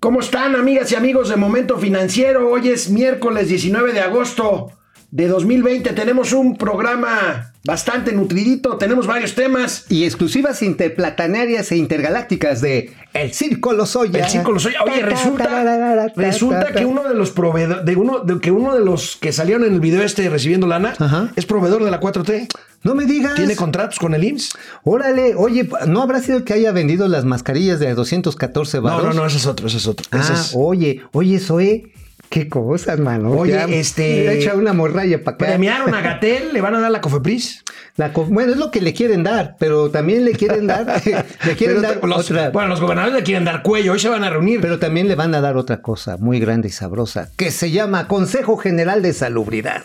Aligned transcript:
¿Cómo 0.00 0.20
están 0.20 0.56
amigas 0.56 0.90
y 0.90 0.94
amigos 0.94 1.28
de 1.28 1.36
Momento 1.36 1.76
Financiero? 1.76 2.48
Hoy 2.48 2.70
es 2.70 2.88
miércoles 2.88 3.50
19 3.50 3.92
de 3.92 4.00
agosto 4.00 4.72
de 5.10 5.28
2020. 5.28 5.92
Tenemos 5.92 6.32
un 6.32 6.56
programa 6.56 7.49
bastante 7.64 8.12
nutridito, 8.12 8.76
tenemos 8.78 9.06
varios 9.06 9.34
temas. 9.34 9.84
Y 9.88 10.04
exclusivas 10.04 10.62
interplatanarias 10.62 11.70
e 11.72 11.76
intergalácticas 11.76 12.60
de 12.60 12.92
El 13.12 13.32
Circo 13.34 13.72
Lozoya. 13.72 14.24
El 14.24 14.30
Circo 14.30 14.52
Lozoya. 14.52 14.82
Oye, 14.82 15.02
resulta, 15.02 16.06
resulta 16.16 16.72
que 16.72 16.86
uno 16.86 17.02
de 17.04 17.14
los 17.14 17.30
proveedores, 17.30 17.84
de 17.84 17.96
uno, 17.96 18.20
de, 18.20 18.40
que 18.40 18.50
uno 18.50 18.74
de 18.74 18.84
los 18.84 19.16
que 19.16 19.32
salieron 19.32 19.64
en 19.64 19.74
el 19.74 19.80
video 19.80 20.02
este 20.02 20.28
recibiendo 20.30 20.66
lana, 20.66 20.94
Ajá. 20.98 21.30
es 21.36 21.46
proveedor 21.46 21.84
de 21.84 21.90
la 21.90 22.00
4T. 22.00 22.48
No 22.82 22.94
me 22.94 23.04
digas. 23.04 23.34
Tiene 23.34 23.56
contratos 23.56 23.98
con 23.98 24.14
el 24.14 24.24
IMSS. 24.24 24.52
Órale, 24.84 25.34
oye, 25.36 25.68
¿no 25.86 26.00
habrá 26.02 26.20
sido 26.20 26.38
el 26.38 26.44
que 26.44 26.54
haya 26.54 26.72
vendido 26.72 27.08
las 27.08 27.26
mascarillas 27.26 27.78
de 27.78 27.92
214 27.94 28.78
No, 28.78 28.82
baros? 28.84 29.04
no, 29.04 29.12
no, 29.12 29.26
ese 29.26 29.36
es 29.36 29.46
otro, 29.46 29.66
ese 29.66 29.76
es 29.76 29.86
otro. 29.86 30.06
Ese 30.18 30.32
Ah, 30.32 30.36
es- 30.40 30.52
oye, 30.54 31.02
oye, 31.12 31.38
Zoe, 31.40 31.92
qué 32.30 32.48
cosas, 32.48 32.98
mano. 32.98 33.32
Oye, 33.32 33.52
Ya, 33.52 33.64
este- 33.64 34.24
le 34.24 34.38
Echa 34.38 34.54
una 34.54 34.72
morralla 34.72 35.22
para 35.22 35.34
acá. 35.34 35.46
Premiaron 35.48 35.92
a 35.94 36.00
Gatel, 36.00 36.54
le 36.54 36.60
van 36.62 36.74
a 36.76 36.80
dar 36.80 36.90
la 36.90 37.02
Cofepris. 37.02 37.62
La 37.96 38.12
co- 38.14 38.24
bueno, 38.24 38.52
es 38.52 38.58
lo 38.58 38.70
que 38.70 38.80
le 38.80 38.94
quieren 38.94 39.22
dar, 39.22 39.56
pero 39.58 39.90
también 39.90 40.24
le 40.24 40.32
quieren 40.32 40.66
dar, 40.66 40.86
le 41.44 41.54
quieren 41.56 41.82
dar 41.82 42.02
los- 42.02 42.30
otra. 42.30 42.48
Bueno, 42.50 42.68
los 42.70 42.80
gobernadores 42.80 43.18
le 43.18 43.22
quieren 43.24 43.44
dar 43.44 43.62
cuello, 43.62 43.92
hoy 43.92 43.98
se 43.98 44.08
van 44.08 44.24
a 44.24 44.30
reunir. 44.30 44.60
Pero 44.62 44.78
también 44.78 45.08
le 45.08 45.16
van 45.16 45.34
a 45.34 45.40
dar 45.42 45.56
otra 45.58 45.82
cosa 45.82 46.16
muy 46.16 46.40
grande 46.40 46.68
y 46.68 46.70
sabrosa, 46.70 47.28
que 47.36 47.50
se 47.50 47.70
llama 47.70 48.08
Consejo 48.08 48.56
General 48.56 49.02
de 49.02 49.12
Salubridad. 49.12 49.82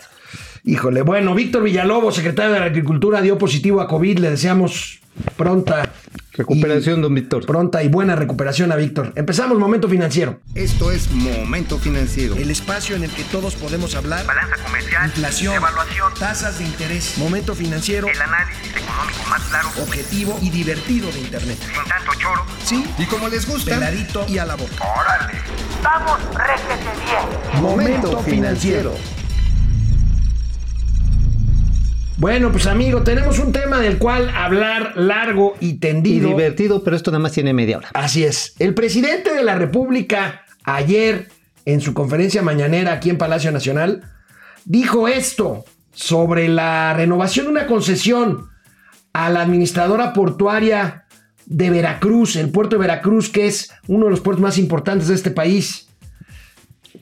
Híjole, 0.64 1.02
bueno, 1.02 1.34
Víctor 1.34 1.62
Villalobos, 1.64 2.14
secretario 2.16 2.52
de 2.52 2.60
la 2.60 2.66
Agricultura, 2.66 3.20
dio 3.20 3.38
positivo 3.38 3.80
a 3.80 3.86
COVID. 3.88 4.18
Le 4.18 4.30
deseamos 4.30 5.00
pronta 5.36 5.92
Recuperación, 6.32 7.00
don 7.00 7.14
Víctor. 7.14 7.44
y, 7.44 7.46
pronta 7.46 7.82
y 7.82 7.88
buena 7.88 8.14
recuperación 8.14 8.70
a 8.70 8.76
Víctor. 8.76 9.12
Empezamos 9.16 9.58
Momento 9.58 9.88
Financiero. 9.88 10.38
Esto 10.54 10.92
es 10.92 11.10
Momento 11.10 11.78
Financiero. 11.78 12.36
El 12.36 12.50
espacio 12.50 12.94
en 12.94 13.04
el 13.04 13.10
que 13.10 13.24
todos 13.24 13.54
podemos 13.54 13.94
hablar. 13.94 14.26
balanza 14.26 14.56
comercial, 14.62 15.06
Inflación, 15.06 15.54
evaluación, 15.54 16.12
tasas 16.18 16.58
de 16.58 16.64
interés. 16.64 17.16
Momento 17.16 17.54
Financiero, 17.54 18.06
el 18.08 18.20
análisis 18.20 18.68
económico 18.76 19.24
más 19.30 19.42
claro, 19.44 19.68
objetivo 19.82 20.38
y 20.42 20.50
divertido 20.50 21.10
de 21.10 21.20
Internet. 21.20 21.58
sin 21.58 21.84
tanto 21.88 22.12
choro. 22.18 22.44
Sí, 22.62 22.84
Y 22.98 23.06
como 23.06 23.28
les 23.28 23.48
gusta, 23.48 23.70
peladito 23.74 24.26
y 24.28 24.36
a 24.36 24.44
la 24.44 24.56
boca. 24.56 24.74
¡Órale! 25.00 25.38
¡Vamos, 25.82 26.18
réjete 26.34 26.84
bien! 27.06 27.62
Momento 27.62 28.18
Financiero. 28.20 28.94
Bueno, 32.18 32.50
pues 32.50 32.66
amigo, 32.66 33.02
tenemos 33.02 33.38
un 33.38 33.52
tema 33.52 33.78
del 33.78 33.98
cual 33.98 34.30
hablar 34.30 34.96
largo 34.96 35.54
y 35.60 35.68
Y 35.70 35.74
tendido. 35.74 36.28
divertido, 36.30 36.82
pero 36.82 36.96
esto 36.96 37.10
nada 37.10 37.20
más 37.20 37.32
tiene 37.32 37.52
media 37.52 37.76
hora. 37.78 37.88
Así 37.92 38.24
es. 38.24 38.54
El 38.58 38.72
presidente 38.72 39.34
de 39.34 39.44
la 39.44 39.54
República 39.54 40.42
ayer 40.64 41.28
en 41.66 41.80
su 41.82 41.92
conferencia 41.92 42.40
mañanera 42.42 42.92
aquí 42.92 43.10
en 43.10 43.18
Palacio 43.18 43.52
Nacional 43.52 44.02
dijo 44.64 45.08
esto 45.08 45.64
sobre 45.92 46.48
la 46.48 46.94
renovación 46.94 47.46
de 47.46 47.52
una 47.52 47.66
concesión 47.66 48.48
a 49.12 49.28
la 49.30 49.42
administradora 49.42 50.12
portuaria 50.14 51.04
de 51.44 51.70
Veracruz, 51.70 52.36
el 52.36 52.50
puerto 52.50 52.76
de 52.76 52.80
Veracruz, 52.80 53.28
que 53.28 53.46
es 53.46 53.70
uno 53.88 54.06
de 54.06 54.10
los 54.10 54.20
puertos 54.20 54.42
más 54.42 54.58
importantes 54.58 55.08
de 55.08 55.14
este 55.14 55.30
país. 55.30 55.88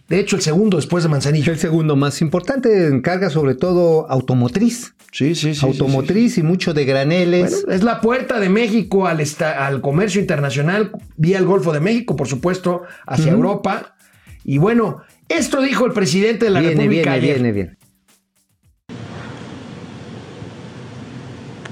De 0.09 0.19
hecho, 0.21 0.37
el 0.37 0.43
segundo 0.43 0.77
después 0.77 1.03
de 1.05 1.09
Manzanillo. 1.11 1.53
El 1.53 1.59
segundo 1.59 1.97
más 1.97 2.21
importante 2.21 2.89
encarga 2.89 3.31
sobre 3.31 3.55
todo 3.55 4.09
automotriz. 4.11 4.94
Sí, 5.17 5.37
sí, 5.37 5.53
automotriz 5.65 6.39
y 6.39 6.43
mucho 6.43 6.75
de 6.75 6.85
graneles. 6.85 7.63
Bueno, 7.63 7.73
es 7.77 7.85
la 7.85 8.01
puerta 8.01 8.41
de 8.41 8.49
México 8.49 9.07
al, 9.07 9.21
esta- 9.21 9.65
al 9.65 9.81
comercio 9.81 10.21
internacional 10.21 10.91
vía 11.17 11.39
el 11.39 11.45
Golfo 11.45 11.73
de 11.73 11.79
México, 11.79 12.17
por 12.17 12.27
supuesto, 12.27 12.83
hacia. 13.07 13.31
Europa. 13.31 13.95
Y 14.43 14.59
bueno, 14.59 15.03
esto 15.29 15.61
dijo 15.63 15.87
el 15.87 15.93
presidente 15.93 16.47
de 16.47 16.51
la 16.51 16.59
viene, 16.59 16.75
República 16.83 17.13
viene, 17.13 17.17
ayer. 17.29 17.35
viene, 17.37 17.53
viene. 17.53 17.77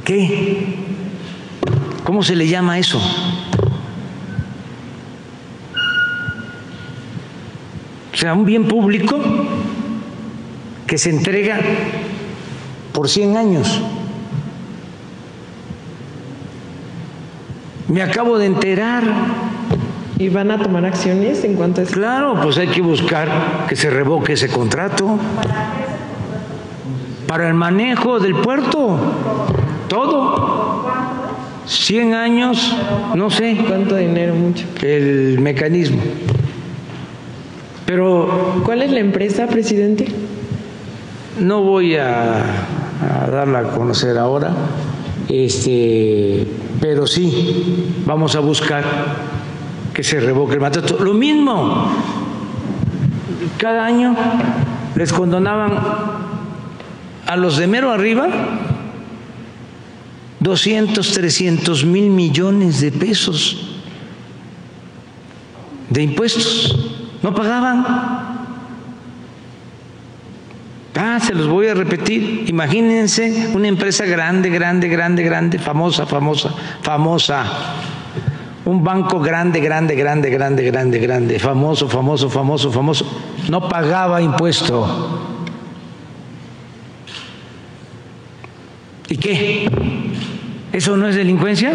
¿Qué? 0.04 0.76
¿Cómo 2.04 2.22
se 2.22 2.36
le 2.36 2.46
llama 2.46 2.78
eso? 2.78 3.00
O 8.12 8.16
sea, 8.16 8.34
un 8.34 8.44
bien 8.44 8.68
público 8.68 9.18
que 10.86 10.96
se 10.98 11.10
entrega 11.10 11.58
por 13.02 13.08
100 13.08 13.36
años. 13.36 13.80
Me 17.88 18.00
acabo 18.00 18.38
de 18.38 18.46
enterar. 18.46 19.02
¿Y 20.20 20.28
van 20.28 20.52
a 20.52 20.62
tomar 20.62 20.84
acciones 20.84 21.42
en 21.42 21.56
cuanto 21.56 21.80
a 21.80 21.84
eso? 21.84 21.94
Claro, 21.94 22.38
pues 22.40 22.58
hay 22.58 22.68
que 22.68 22.80
buscar 22.80 23.66
que 23.68 23.74
se 23.74 23.90
revoque 23.90 24.34
ese 24.34 24.48
contrato. 24.50 25.18
Para 27.26 27.48
el 27.48 27.54
manejo 27.54 28.20
del 28.20 28.36
puerto. 28.36 28.96
Todo. 29.88 30.84
100 31.66 32.14
años, 32.14 32.76
no 33.16 33.30
sé, 33.30 33.64
¿Cuánto 33.66 33.96
dinero? 33.96 34.36
Mucho. 34.36 34.64
el 34.82 35.40
mecanismo. 35.40 36.00
Pero 37.84 38.62
¿Cuál 38.64 38.82
es 38.82 38.92
la 38.92 39.00
empresa, 39.00 39.48
presidente? 39.48 40.21
No 41.38 41.62
voy 41.62 41.96
a, 41.96 42.44
darla 43.30 43.60
a 43.60 43.62
conocer 43.70 44.18
ahora, 44.18 44.52
este, 45.28 46.46
pero 46.80 47.06
sí 47.06 47.94
vamos 48.06 48.34
a 48.36 48.40
buscar 48.40 48.84
que 49.94 50.02
se 50.02 50.20
revoque 50.20 50.54
el 50.54 50.60
mandato. 50.60 50.98
Lo 51.02 51.14
mismo, 51.14 51.90
cada 53.58 53.84
año 53.84 54.14
les 54.94 55.12
condonaban 55.12 55.78
a 57.26 57.36
los 57.36 57.56
de 57.56 57.66
mero 57.66 57.90
arriba 57.90 58.28
200, 60.40 61.12
300 61.12 61.84
mil 61.84 62.10
millones 62.10 62.80
de 62.80 62.90
pesos 62.90 63.72
de 65.88 66.02
impuestos. 66.02 66.76
No 67.22 67.34
pagaban. 67.34 68.31
Ah, 70.94 71.18
se 71.20 71.34
los 71.34 71.48
voy 71.48 71.68
a 71.68 71.74
repetir. 71.74 72.44
Imagínense 72.48 73.48
una 73.54 73.68
empresa 73.68 74.04
grande, 74.04 74.50
grande, 74.50 74.88
grande, 74.88 75.22
grande, 75.22 75.58
famosa, 75.58 76.04
famosa, 76.06 76.50
famosa. 76.82 77.44
Un 78.64 78.84
banco 78.84 79.18
grande, 79.18 79.60
grande, 79.60 79.94
grande, 79.94 80.30
grande, 80.30 80.62
grande, 80.64 80.98
grande, 80.98 81.38
famoso, 81.38 81.88
famoso, 81.88 82.28
famoso, 82.28 82.70
famoso. 82.70 83.06
No 83.48 83.68
pagaba 83.68 84.20
impuesto. 84.20 85.30
¿Y 89.08 89.16
qué? 89.16 89.66
¿Eso 90.72 90.96
no 90.96 91.08
es 91.08 91.16
delincuencia? 91.16 91.72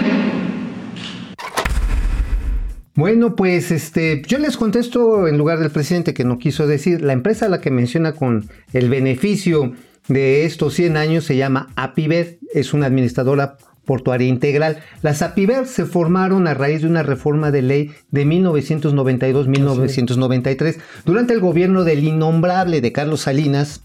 Bueno, 2.97 3.35
pues 3.35 3.69
este, 3.69 4.23
yo 4.25 4.39
les 4.39 4.57
contesto 4.57 5.27
en 5.27 5.37
lugar 5.37 5.59
del 5.59 5.69
presidente 5.69 6.15
que 6.15 6.23
no 6.23 6.39
quiso 6.39 6.65
decir. 6.65 7.03
La 7.03 7.13
empresa 7.13 7.45
a 7.45 7.49
la 7.49 7.61
que 7.61 7.69
menciona 7.69 8.13
con 8.13 8.49
el 8.73 8.89
beneficio 8.89 9.73
de 10.07 10.45
estos 10.45 10.73
100 10.73 10.97
años 10.97 11.23
se 11.23 11.37
llama 11.37 11.67
Apiver, 11.75 12.39
es 12.55 12.73
una 12.73 12.87
administradora 12.87 13.59
portuaria 13.85 14.27
integral. 14.27 14.79
Las 15.03 15.21
Apiver 15.21 15.67
se 15.67 15.85
formaron 15.85 16.47
a 16.47 16.55
raíz 16.55 16.81
de 16.81 16.87
una 16.87 17.03
reforma 17.03 17.51
de 17.51 17.61
ley 17.61 17.91
de 18.09 18.25
1992-1993 18.25 20.77
durante 21.05 21.35
el 21.35 21.39
gobierno 21.39 21.83
del 21.83 22.03
innombrable 22.03 22.81
de 22.81 22.93
Carlos 22.93 23.21
Salinas 23.21 23.83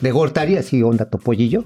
de 0.00 0.10
Gortari, 0.12 0.56
así 0.56 0.82
onda 0.82 1.06
topollillo. 1.06 1.64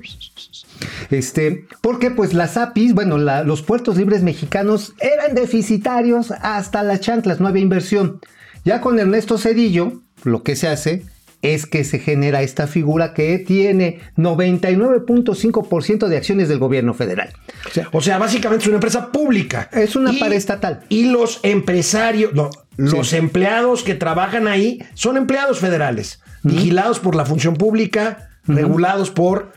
Este, 1.11 1.67
porque 1.81 2.11
pues 2.11 2.35
las 2.35 2.57
APIs, 2.57 2.95
bueno, 2.95 3.19
la- 3.19 3.43
los 3.45 3.63
puertos 3.63 3.97
libres 3.97 4.23
mexicanos 4.23 4.95
eran 5.01 5.35
deficitarios 5.35 6.31
hasta 6.31 6.83
las 6.83 7.01
chanclas, 7.01 7.41
no 7.41 7.49
había 7.49 7.63
inversión. 7.63 8.21
Ya 8.65 8.81
con 8.81 8.99
Ernesto 8.99 9.39
Cedillo, 9.39 10.01
lo 10.25 10.43
que 10.43 10.57
se 10.57 10.69
hace 10.69 11.05
es 11.43 11.67
que 11.67 11.83
se 11.83 11.99
genera 11.99 12.43
esta 12.43 12.67
figura 12.69 13.15
que 13.15 13.39
tiene 13.41 13.99
99.5% 14.17 16.07
de 16.09 16.17
acciones 16.17 16.49
del 16.49 16.59
gobierno 16.59 16.95
federal. 16.95 17.31
O 17.67 17.71
sea, 17.71 17.89
O 17.93 18.01
sea, 18.01 18.19
básicamente 18.19 18.63
es 18.65 18.69
una 18.69 18.77
empresa 18.77 19.11
pública. 19.11 19.69
Es 19.73 19.97
una 19.97 20.13
paraestatal. 20.19 20.81
Y 20.89 21.07
los 21.11 21.41
empresarios, 21.43 22.33
no, 22.35 22.51
los 22.77 23.09
Sí. 23.09 23.17
empleados 23.17 23.83
que 23.83 23.95
trabajan 23.95 24.47
ahí 24.47 24.85
son 24.95 25.17
empleados 25.17 25.59
federales, 25.59 26.21
vigilados 26.45 27.01
por 27.01 27.15
la 27.17 27.25
función 27.27 27.55
pública, 27.55 28.31
regulados 28.47 29.11
por 29.11 29.53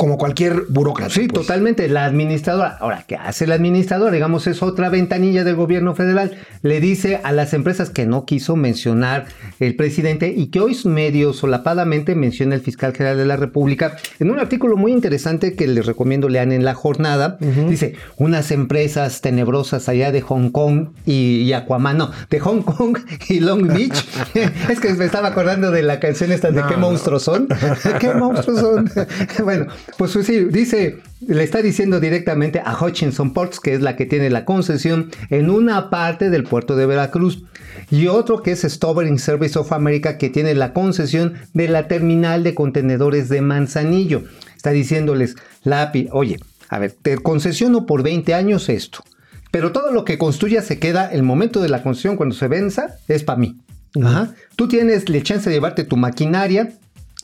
como 0.00 0.16
cualquier 0.16 0.64
burócrata. 0.70 1.12
Sí, 1.12 1.28
pues. 1.28 1.46
totalmente. 1.46 1.86
La 1.86 2.06
administradora, 2.06 2.78
ahora, 2.80 3.04
¿qué 3.06 3.16
hace 3.16 3.46
la 3.46 3.56
administradora? 3.56 4.10
Digamos, 4.10 4.46
es 4.46 4.62
otra 4.62 4.88
ventanilla 4.88 5.44
del 5.44 5.56
gobierno 5.56 5.94
federal. 5.94 6.38
Le 6.62 6.80
dice 6.80 7.20
a 7.22 7.32
las 7.32 7.52
empresas 7.52 7.90
que 7.90 8.06
no 8.06 8.24
quiso 8.24 8.56
mencionar 8.56 9.26
el 9.58 9.76
presidente 9.76 10.32
y 10.34 10.46
que 10.46 10.60
hoy 10.60 10.74
medio 10.86 11.34
solapadamente 11.34 12.14
menciona 12.14 12.54
el 12.54 12.62
fiscal 12.62 12.94
general 12.94 13.18
de 13.18 13.26
la 13.26 13.36
República 13.36 13.98
en 14.18 14.30
un 14.30 14.38
artículo 14.40 14.78
muy 14.78 14.92
interesante 14.92 15.52
que 15.52 15.66
les 15.66 15.84
recomiendo 15.84 16.30
lean 16.30 16.50
en 16.52 16.64
la 16.64 16.72
jornada. 16.72 17.36
Dice, 17.68 17.96
unas 18.16 18.52
empresas 18.52 19.20
tenebrosas 19.20 19.86
allá 19.90 20.12
de 20.12 20.22
Hong 20.22 20.48
Kong 20.48 20.92
y, 21.04 21.42
y 21.42 21.52
Aquaman, 21.52 21.98
no, 21.98 22.10
de 22.30 22.40
Hong 22.40 22.62
Kong 22.62 22.96
y 23.28 23.40
Long 23.40 23.66
Beach. 23.66 24.02
es 24.70 24.80
que 24.80 24.94
me 24.94 25.04
estaba 25.04 25.28
acordando 25.28 25.70
de 25.70 25.82
la 25.82 26.00
canción 26.00 26.32
esta 26.32 26.50
de 26.50 26.62
No, 26.62 26.68
qué 26.68 26.76
no. 26.76 26.80
monstruos 26.80 27.22
son. 27.22 27.48
¿Qué 28.00 28.14
monstruos 28.14 28.60
son? 28.60 28.90
bueno, 29.44 29.66
pues 29.96 30.12
sí, 30.12 30.44
dice, 30.44 30.98
le 31.26 31.42
está 31.42 31.62
diciendo 31.62 32.00
directamente 32.00 32.60
a 32.64 32.76
Hutchinson 32.78 33.32
Ports, 33.32 33.60
que 33.60 33.74
es 33.74 33.80
la 33.80 33.96
que 33.96 34.06
tiene 34.06 34.30
la 34.30 34.44
concesión 34.44 35.10
en 35.30 35.50
una 35.50 35.90
parte 35.90 36.30
del 36.30 36.44
puerto 36.44 36.76
de 36.76 36.86
Veracruz, 36.86 37.44
y 37.90 38.06
otro 38.06 38.42
que 38.42 38.52
es 38.52 38.62
Stobering 38.62 39.18
Service 39.18 39.58
of 39.58 39.72
America, 39.72 40.18
que 40.18 40.30
tiene 40.30 40.54
la 40.54 40.72
concesión 40.72 41.34
de 41.54 41.68
la 41.68 41.88
terminal 41.88 42.42
de 42.42 42.54
contenedores 42.54 43.28
de 43.28 43.40
Manzanillo. 43.40 44.24
Está 44.56 44.70
diciéndoles, 44.70 45.36
la 45.64 45.82
API, 45.82 46.08
oye, 46.12 46.38
a 46.68 46.78
ver, 46.78 46.94
te 47.02 47.18
concesiono 47.18 47.86
por 47.86 48.02
20 48.02 48.34
años 48.34 48.68
esto. 48.68 49.02
Pero 49.50 49.72
todo 49.72 49.92
lo 49.92 50.04
que 50.04 50.18
construya 50.18 50.62
se 50.62 50.78
queda, 50.78 51.10
el 51.10 51.22
momento 51.22 51.60
de 51.60 51.68
la 51.68 51.82
concesión, 51.82 52.16
cuando 52.16 52.34
se 52.34 52.46
venza, 52.46 52.96
es 53.08 53.24
para 53.24 53.38
mí. 53.38 53.56
Ajá. 54.00 54.34
Tú 54.54 54.68
tienes 54.68 55.08
la 55.08 55.22
chance 55.22 55.50
de 55.50 55.56
llevarte 55.56 55.84
tu 55.84 55.96
maquinaria, 55.96 56.72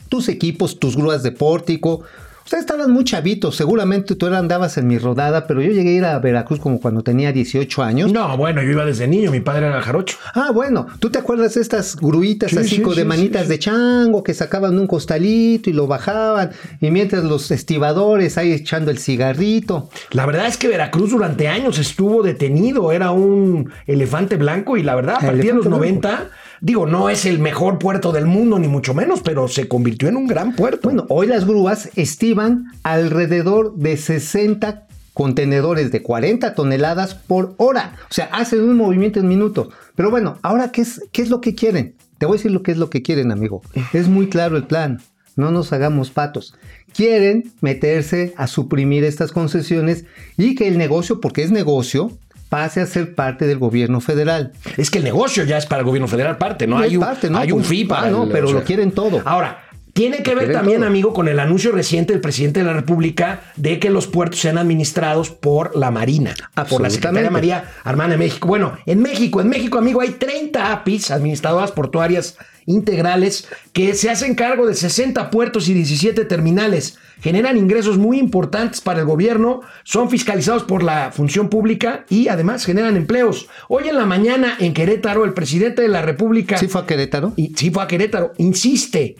tus 0.08 0.28
equipos, 0.28 0.80
tus 0.80 0.96
grúas 0.96 1.22
de 1.22 1.32
pórtico. 1.32 2.02
Ustedes 2.46 2.62
estaban 2.62 2.92
muy 2.92 3.02
chavitos, 3.02 3.56
seguramente 3.56 4.14
tú 4.14 4.26
andabas 4.26 4.78
en 4.78 4.86
mi 4.86 4.98
rodada, 4.98 5.48
pero 5.48 5.60
yo 5.60 5.72
llegué 5.72 5.90
a 5.90 5.92
ir 5.94 6.04
a 6.04 6.16
Veracruz 6.20 6.60
como 6.60 6.80
cuando 6.80 7.02
tenía 7.02 7.32
18 7.32 7.82
años. 7.82 8.12
No, 8.12 8.36
bueno, 8.36 8.62
yo 8.62 8.70
iba 8.70 8.84
desde 8.84 9.08
niño, 9.08 9.32
mi 9.32 9.40
padre 9.40 9.66
era 9.66 9.82
jarocho. 9.82 10.16
Ah, 10.32 10.52
bueno, 10.54 10.86
¿tú 11.00 11.10
te 11.10 11.18
acuerdas 11.18 11.54
de 11.54 11.60
estas 11.60 11.96
gruitas 11.96 12.52
Sí, 12.52 12.58
así 12.58 12.76
sí, 12.76 12.82
con 12.82 12.94
de 12.94 13.02
sí, 13.02 13.08
manitas 13.08 13.48
de 13.48 13.58
chango 13.58 14.22
que 14.22 14.32
sacaban 14.32 14.78
un 14.78 14.86
costalito 14.86 15.70
y 15.70 15.72
lo 15.72 15.88
bajaban? 15.88 16.52
Y 16.80 16.92
mientras 16.92 17.24
los 17.24 17.50
estibadores 17.50 18.38
ahí 18.38 18.52
echando 18.52 18.92
el 18.92 18.98
cigarrito. 18.98 19.90
La 20.12 20.24
verdad 20.24 20.46
es 20.46 20.56
que 20.56 20.68
Veracruz 20.68 21.10
durante 21.10 21.48
años 21.48 21.80
estuvo 21.80 22.22
detenido, 22.22 22.92
era 22.92 23.10
un 23.10 23.72
elefante 23.88 24.36
blanco 24.36 24.76
y 24.76 24.84
la 24.84 24.94
verdad, 24.94 25.16
a 25.16 25.20
partir 25.20 25.46
de 25.46 25.52
los 25.52 25.66
blanco. 25.66 25.78
90, 25.78 26.30
digo, 26.60 26.86
no 26.86 27.08
es 27.10 27.26
el 27.26 27.38
mejor 27.38 27.78
puerto 27.78 28.12
del 28.12 28.26
mundo, 28.26 28.58
ni 28.58 28.68
mucho 28.68 28.94
menos, 28.94 29.20
pero 29.22 29.48
se 29.48 29.68
convirtió 29.68 30.08
en 30.08 30.16
un 30.16 30.26
gran 30.26 30.54
puerto. 30.54 30.80
Bueno, 30.84 31.06
hoy 31.08 31.26
las 31.26 31.46
grúas 31.46 31.90
estiman 31.96 32.66
alrededor 32.82 33.74
de 33.76 33.96
60 33.96 34.86
contenedores 35.16 35.92
de 35.92 36.02
40 36.02 36.54
toneladas 36.54 37.14
por 37.14 37.54
hora. 37.56 37.96
O 38.10 38.12
sea, 38.12 38.26
hacen 38.32 38.60
un 38.60 38.76
movimiento 38.76 39.18
en 39.18 39.28
minuto. 39.28 39.70
Pero 39.94 40.10
bueno, 40.10 40.38
ahora, 40.42 40.72
¿qué 40.72 40.82
es, 40.82 41.02
qué 41.10 41.22
es 41.22 41.30
lo 41.30 41.40
que 41.40 41.54
quieren? 41.54 41.94
Te 42.18 42.26
voy 42.26 42.34
a 42.34 42.38
decir 42.38 42.50
lo 42.50 42.62
que 42.62 42.72
es 42.72 42.78
lo 42.78 42.90
que 42.90 43.02
quieren, 43.02 43.32
amigo. 43.32 43.62
Es 43.94 44.08
muy 44.08 44.28
claro 44.28 44.56
el 44.56 44.66
plan. 44.66 45.00
No 45.34 45.50
nos 45.50 45.72
hagamos 45.72 46.10
patos. 46.10 46.54
Quieren 46.94 47.52
meterse 47.60 48.34
a 48.36 48.46
suprimir 48.46 49.04
estas 49.04 49.32
concesiones 49.32 50.04
y 50.36 50.54
que 50.54 50.68
el 50.68 50.78
negocio, 50.78 51.20
porque 51.20 51.42
es 51.42 51.50
negocio, 51.50 52.12
pase 52.48 52.80
a 52.80 52.86
ser 52.86 53.14
parte 53.14 53.46
del 53.46 53.58
gobierno 53.58 54.00
federal. 54.00 54.52
es 54.76 54.90
que 54.90 54.98
el 54.98 55.04
negocio 55.04 55.44
ya 55.44 55.58
es 55.58 55.66
para 55.66 55.80
el 55.80 55.86
gobierno 55.86 56.08
federal 56.08 56.38
parte, 56.38 56.66
¿no? 56.66 56.78
No 56.78 56.84
hay 56.84 56.96
un, 56.96 57.02
parte, 57.02 57.28
¿no? 57.30 57.38
hay 57.38 57.52
un 57.52 57.62
Pues, 57.62 57.84
para 57.84 58.06
ah, 58.06 58.10
no, 58.10 58.24
el- 58.24 58.30
pero 58.30 58.52
lo 58.52 58.62
quieren 58.62 58.92
todo. 58.92 59.20
Ahora, 59.24 59.64
tiene 59.96 60.22
que 60.22 60.34
ver 60.34 60.52
también, 60.52 60.80
todo. 60.80 60.88
amigo, 60.88 61.14
con 61.14 61.26
el 61.26 61.40
anuncio 61.40 61.72
reciente 61.72 62.12
del 62.12 62.20
presidente 62.20 62.60
de 62.60 62.66
la 62.66 62.74
República 62.74 63.40
de 63.56 63.78
que 63.78 63.88
los 63.88 64.06
puertos 64.06 64.40
sean 64.40 64.58
administrados 64.58 65.30
por 65.30 65.74
la 65.74 65.90
Marina, 65.90 66.34
por 66.68 66.82
la 66.82 66.90
Secretaría. 66.90 67.30
María 67.30 67.64
Armada 67.82 68.10
de 68.10 68.18
México. 68.18 68.46
Bueno, 68.46 68.76
en 68.84 69.00
México, 69.00 69.40
en 69.40 69.48
México, 69.48 69.78
amigo, 69.78 70.02
hay 70.02 70.10
30 70.10 70.70
APIs, 70.70 71.10
administradoras 71.10 71.72
portuarias 71.72 72.36
integrales, 72.66 73.48
que 73.72 73.94
se 73.94 74.10
hacen 74.10 74.34
cargo 74.34 74.66
de 74.66 74.74
60 74.74 75.30
puertos 75.30 75.66
y 75.68 75.74
17 75.74 76.26
terminales. 76.26 76.98
Generan 77.22 77.56
ingresos 77.56 77.96
muy 77.96 78.18
importantes 78.18 78.82
para 78.82 79.00
el 79.00 79.06
gobierno, 79.06 79.62
son 79.84 80.10
fiscalizados 80.10 80.64
por 80.64 80.82
la 80.82 81.10
función 81.10 81.48
pública 81.48 82.04
y 82.10 82.28
además 82.28 82.66
generan 82.66 82.96
empleos. 82.96 83.48
Hoy 83.68 83.88
en 83.88 83.96
la 83.96 84.04
mañana 84.04 84.56
en 84.58 84.74
Querétaro, 84.74 85.24
el 85.24 85.32
presidente 85.32 85.80
de 85.80 85.88
la 85.88 86.02
República... 86.02 86.58
¿Sí 86.58 86.68
fue 86.68 86.82
a 86.82 86.86
Querétaro? 86.86 87.32
Y 87.36 87.54
sí 87.56 87.70
fue 87.70 87.82
a 87.82 87.86
Querétaro. 87.86 88.32
Insiste, 88.36 89.16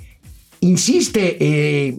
insiste, 0.66 1.36
eh, 1.40 1.94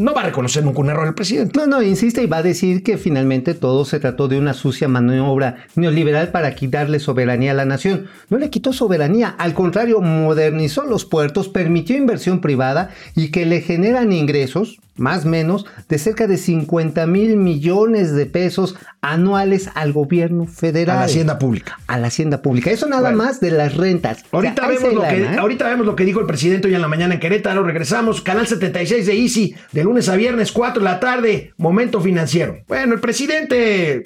no 0.00 0.14
va 0.14 0.22
a 0.22 0.24
reconocer 0.24 0.64
nunca 0.64 0.80
un 0.80 0.88
error 0.90 1.06
el 1.06 1.14
presidente. 1.14 1.58
No, 1.58 1.66
no, 1.66 1.82
insiste 1.82 2.22
y 2.22 2.26
va 2.26 2.38
a 2.38 2.42
decir 2.42 2.82
que 2.82 2.96
finalmente 2.96 3.54
todo 3.54 3.84
se 3.84 4.00
trató 4.00 4.28
de 4.28 4.38
una 4.38 4.54
sucia 4.54 4.88
maniobra 4.88 5.56
neoliberal 5.76 6.30
para 6.30 6.54
quitarle 6.54 6.98
soberanía 7.00 7.50
a 7.52 7.54
la 7.54 7.66
nación. 7.66 8.06
No 8.30 8.38
le 8.38 8.50
quitó 8.50 8.72
soberanía, 8.72 9.28
al 9.28 9.52
contrario, 9.54 10.00
modernizó 10.00 10.84
los 10.84 11.04
puertos, 11.04 11.48
permitió 11.48 11.96
inversión 11.96 12.40
privada 12.40 12.90
y 13.14 13.30
que 13.30 13.44
le 13.44 13.60
generan 13.60 14.12
ingresos, 14.12 14.78
más 14.96 15.24
o 15.24 15.28
menos, 15.28 15.66
de 15.88 15.98
cerca 15.98 16.26
de 16.26 16.36
50 16.36 17.06
mil 17.06 17.36
millones 17.36 18.12
de 18.14 18.26
pesos 18.26 18.76
anuales 19.02 19.70
al 19.74 19.92
gobierno 19.92 20.46
federal. 20.46 20.96
A 20.96 21.00
la 21.00 21.06
hacienda 21.06 21.38
pública. 21.38 21.78
A 21.86 21.98
la 21.98 22.08
hacienda 22.08 22.42
pública. 22.42 22.70
Eso 22.70 22.86
nada 22.86 23.02
Bueno. 23.10 23.16
más 23.18 23.40
de 23.40 23.50
las 23.50 23.76
rentas. 23.76 24.24
Ahorita, 24.30 24.52
O 24.52 24.56
sea, 24.56 24.68
ahí 24.68 24.76
vemos 24.76 24.94
lo 24.94 25.02
que, 25.02 25.22
¿eh? 25.22 25.36
ahorita 25.38 25.68
vemos 25.68 25.86
lo 25.86 25.96
que 25.96 26.04
dijo 26.04 26.20
el 26.20 26.26
presidente 26.26 26.68
hoy 26.68 26.74
en 26.74 26.82
la 26.82 26.88
mañana 26.88 27.14
en 27.14 27.20
Querétaro. 27.20 27.62
Regresamos, 27.62 28.20
canal 28.20 28.46
76 28.46 29.06
de 29.06 29.14
Easy, 29.18 29.54
de 29.72 29.86
lunes 29.90 30.08
a 30.08 30.16
viernes, 30.16 30.52
4 30.52 30.80
de 30.82 30.84
la 30.88 31.00
tarde, 31.00 31.52
momento 31.56 32.00
financiero. 32.00 32.58
Bueno, 32.68 32.94
el 32.94 33.00
presidente. 33.00 34.04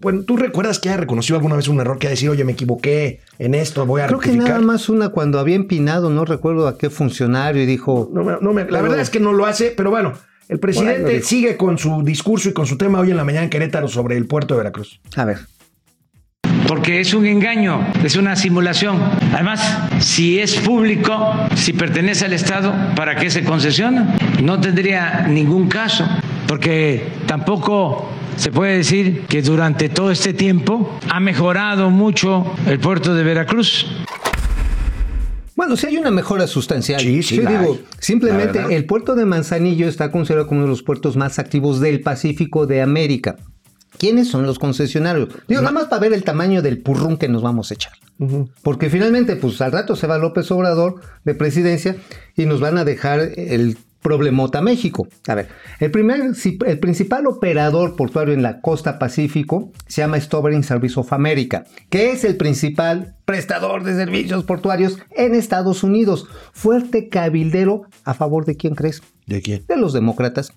Bueno, 0.00 0.22
¿tú 0.22 0.36
recuerdas 0.36 0.78
que 0.78 0.88
haya 0.90 0.98
reconocido 0.98 1.36
alguna 1.36 1.56
vez 1.56 1.66
un 1.66 1.80
error 1.80 1.98
que 1.98 2.06
ha 2.06 2.10
decir, 2.10 2.30
oye, 2.30 2.44
me 2.44 2.52
equivoqué 2.52 3.20
en 3.40 3.54
esto, 3.56 3.84
voy 3.84 4.00
a 4.02 4.06
Creo 4.06 4.20
que 4.20 4.30
nada 4.30 4.60
más 4.60 4.88
una 4.88 5.08
cuando 5.08 5.40
había 5.40 5.56
empinado, 5.56 6.08
no 6.10 6.24
recuerdo 6.24 6.68
a 6.68 6.78
qué 6.78 6.88
funcionario 6.88 7.62
y 7.62 7.66
dijo... 7.66 8.08
No 8.12 8.22
me- 8.22 8.36
no 8.40 8.52
me- 8.52 8.70
la 8.70 8.80
verdad 8.80 9.00
es 9.00 9.10
que 9.10 9.18
no 9.18 9.32
lo 9.32 9.44
hace, 9.44 9.72
pero 9.76 9.90
bueno, 9.90 10.12
el 10.48 10.60
presidente 10.60 11.02
Bueno, 11.02 11.24
sigue 11.24 11.56
con 11.56 11.78
su 11.78 12.02
discurso 12.04 12.48
y 12.48 12.52
con 12.52 12.66
su 12.66 12.78
tema 12.78 13.00
hoy 13.00 13.10
en 13.10 13.16
la 13.16 13.24
mañana 13.24 13.42
en 13.44 13.50
Querétaro 13.50 13.88
sobre 13.88 14.16
el 14.16 14.26
puerto 14.26 14.54
de 14.54 14.58
Veracruz. 14.58 15.00
A 15.16 15.24
ver. 15.24 15.38
Porque 16.66 17.00
es 17.00 17.14
un 17.14 17.26
engaño, 17.26 17.86
es 18.04 18.16
una 18.16 18.36
simulación. 18.36 18.98
Además, 19.32 19.78
si 20.00 20.38
es 20.38 20.56
público, 20.56 21.34
si 21.54 21.72
pertenece 21.72 22.24
al 22.24 22.32
Estado, 22.32 22.74
¿para 22.96 23.16
qué 23.16 23.30
se 23.30 23.44
concesiona? 23.44 24.16
No 24.42 24.60
tendría 24.60 25.26
ningún 25.28 25.68
caso, 25.68 26.06
porque 26.46 27.04
tampoco 27.26 28.10
se 28.36 28.50
puede 28.50 28.78
decir 28.78 29.26
que 29.28 29.42
durante 29.42 29.88
todo 29.88 30.10
este 30.10 30.32
tiempo 30.32 30.98
ha 31.08 31.20
mejorado 31.20 31.90
mucho 31.90 32.54
el 32.66 32.78
puerto 32.78 33.14
de 33.14 33.24
Veracruz. 33.24 33.86
Bueno, 35.56 35.76
sí 35.76 35.88
hay 35.88 35.96
una 35.96 36.12
mejora 36.12 36.46
sustancial. 36.46 37.00
Sí, 37.00 37.20
sí, 37.24 37.36
Yo 37.36 37.48
digo, 37.48 37.78
simplemente 37.98 38.76
el 38.76 38.84
puerto 38.84 39.16
de 39.16 39.24
Manzanillo 39.24 39.88
está 39.88 40.12
considerado 40.12 40.46
como 40.46 40.60
uno 40.60 40.66
de 40.66 40.70
los 40.70 40.84
puertos 40.84 41.16
más 41.16 41.40
activos 41.40 41.80
del 41.80 42.00
Pacífico 42.00 42.68
de 42.68 42.80
América. 42.80 43.34
¿Quiénes 43.98 44.28
son 44.28 44.46
los 44.46 44.58
concesionarios? 44.58 45.28
Digo, 45.48 45.60
nada 45.60 45.72
más 45.72 45.86
para 45.86 46.00
ver 46.00 46.12
el 46.12 46.24
tamaño 46.24 46.62
del 46.62 46.80
purrún 46.80 47.16
que 47.16 47.28
nos 47.28 47.42
vamos 47.42 47.70
a 47.70 47.74
echar. 47.74 47.92
Porque 48.62 48.90
finalmente, 48.90 49.36
pues 49.36 49.60
al 49.60 49.72
rato 49.72 49.94
se 49.96 50.06
va 50.06 50.18
López 50.18 50.50
Obrador 50.50 51.00
de 51.24 51.34
presidencia 51.34 51.96
y 52.36 52.46
nos 52.46 52.60
van 52.60 52.78
a 52.78 52.84
dejar 52.84 53.20
el 53.36 53.76
problemota 54.02 54.62
México. 54.62 55.08
A 55.26 55.34
ver, 55.34 55.48
el, 55.80 55.90
primer, 55.90 56.20
el 56.66 56.78
principal 56.78 57.26
operador 57.26 57.96
portuario 57.96 58.34
en 58.34 58.42
la 58.42 58.60
costa 58.60 58.98
Pacífico 58.98 59.72
se 59.86 60.02
llama 60.02 60.20
Stobering 60.20 60.62
Service 60.62 60.98
of 60.98 61.12
America, 61.12 61.64
que 61.90 62.12
es 62.12 62.24
el 62.24 62.36
principal 62.36 63.16
prestador 63.24 63.84
de 63.84 63.94
servicios 63.94 64.44
portuarios 64.44 64.98
en 65.10 65.34
Estados 65.34 65.82
Unidos. 65.82 66.26
Fuerte 66.52 67.08
cabildero 67.08 67.82
a 68.04 68.14
favor 68.14 68.44
de 68.44 68.56
quién 68.56 68.74
crees? 68.74 69.02
¿De 69.26 69.42
quién? 69.42 69.64
De 69.66 69.76
los 69.76 69.92
demócratas. 69.92 70.52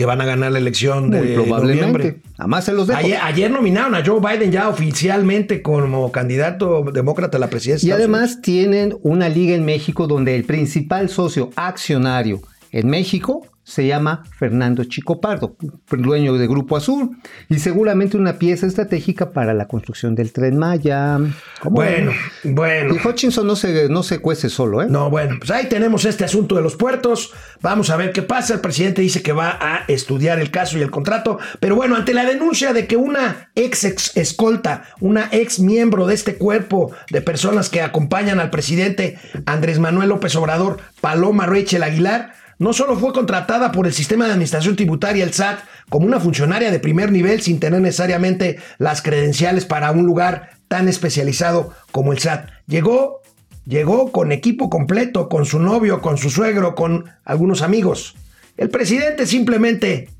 Que 0.00 0.06
van 0.06 0.18
a 0.22 0.24
ganar 0.24 0.50
la 0.50 0.58
elección 0.58 1.10
de 1.10 1.20
Muy 1.20 1.34
probablemente. 1.34 1.86
noviembre. 1.86 2.20
Además 2.38 2.64
se 2.64 2.72
los 2.72 2.86
dejo. 2.86 3.00
Ayer, 3.00 3.18
ayer 3.22 3.50
nominaron 3.50 3.94
a 3.94 4.02
Joe 4.02 4.18
Biden 4.18 4.50
ya 4.50 4.70
oficialmente 4.70 5.60
como 5.60 6.10
candidato 6.10 6.84
demócrata 6.90 7.36
a 7.36 7.40
la 7.40 7.50
presidencia. 7.50 7.86
Y 7.86 7.92
además 7.92 8.40
tienen 8.40 8.96
una 9.02 9.28
liga 9.28 9.54
en 9.54 9.66
México 9.66 10.06
donde 10.06 10.36
el 10.36 10.44
principal 10.44 11.10
socio 11.10 11.50
accionario 11.54 12.40
en 12.72 12.88
México 12.88 13.46
se 13.62 13.86
llama 13.86 14.24
Fernando 14.36 14.82
Chico 14.82 15.20
Pardo, 15.20 15.54
dueño 15.90 16.32
de 16.34 16.48
Grupo 16.48 16.76
Azul, 16.76 17.16
y 17.48 17.60
seguramente 17.60 18.16
una 18.16 18.32
pieza 18.36 18.66
estratégica 18.66 19.30
para 19.30 19.54
la 19.54 19.68
construcción 19.68 20.16
del 20.16 20.32
tren 20.32 20.58
Maya. 20.58 21.18
¿Cómo 21.60 21.76
Bueno, 21.76 22.10
ven? 22.42 22.54
bueno. 22.56 22.94
Y 22.96 23.06
Hutchinson 23.06 23.46
no 23.46 23.54
se, 23.54 23.88
no 23.88 24.02
se 24.02 24.18
cuece 24.18 24.48
solo, 24.48 24.82
¿eh? 24.82 24.86
No, 24.88 25.08
bueno, 25.08 25.36
pues 25.38 25.52
ahí 25.52 25.68
tenemos 25.68 26.04
este 26.04 26.24
asunto 26.24 26.56
de 26.56 26.62
los 26.62 26.74
puertos. 26.74 27.32
Vamos 27.60 27.90
a 27.90 27.96
ver 27.96 28.10
qué 28.12 28.22
pasa. 28.22 28.54
El 28.54 28.60
presidente 28.60 29.02
dice 29.02 29.22
que 29.22 29.32
va 29.32 29.56
a 29.60 29.84
estudiar 29.86 30.40
el 30.40 30.50
caso 30.50 30.76
y 30.76 30.82
el 30.82 30.90
contrato. 30.90 31.38
Pero 31.60 31.76
bueno, 31.76 31.94
ante 31.94 32.12
la 32.12 32.24
denuncia 32.24 32.72
de 32.72 32.88
que 32.88 32.96
una 32.96 33.50
ex, 33.54 33.84
ex 33.84 34.16
escolta, 34.16 34.82
una 35.00 35.28
ex 35.30 35.60
miembro 35.60 36.08
de 36.08 36.14
este 36.14 36.36
cuerpo 36.36 36.90
de 37.10 37.20
personas 37.20 37.68
que 37.68 37.82
acompañan 37.82 38.40
al 38.40 38.50
presidente 38.50 39.16
Andrés 39.46 39.78
Manuel 39.78 40.08
López 40.08 40.34
Obrador, 40.34 40.78
Paloma 41.00 41.46
Rachel 41.46 41.84
Aguilar, 41.84 42.32
no 42.60 42.74
solo 42.74 42.96
fue 42.96 43.14
contratada 43.14 43.72
por 43.72 43.86
el 43.86 43.94
sistema 43.94 44.26
de 44.26 44.32
administración 44.32 44.76
tributaria, 44.76 45.24
el 45.24 45.32
SAT, 45.32 45.60
como 45.88 46.06
una 46.06 46.20
funcionaria 46.20 46.70
de 46.70 46.78
primer 46.78 47.10
nivel 47.10 47.40
sin 47.40 47.58
tener 47.58 47.80
necesariamente 47.80 48.58
las 48.76 49.00
credenciales 49.00 49.64
para 49.64 49.90
un 49.90 50.04
lugar 50.04 50.50
tan 50.68 50.86
especializado 50.86 51.72
como 51.90 52.12
el 52.12 52.18
SAT. 52.18 52.50
Llegó, 52.66 53.22
llegó 53.64 54.12
con 54.12 54.30
equipo 54.30 54.68
completo, 54.68 55.30
con 55.30 55.46
su 55.46 55.58
novio, 55.58 56.02
con 56.02 56.18
su 56.18 56.28
suegro, 56.28 56.74
con 56.74 57.06
algunos 57.24 57.62
amigos. 57.62 58.14
El 58.58 58.68
presidente 58.68 59.26
simplemente, 59.26 60.10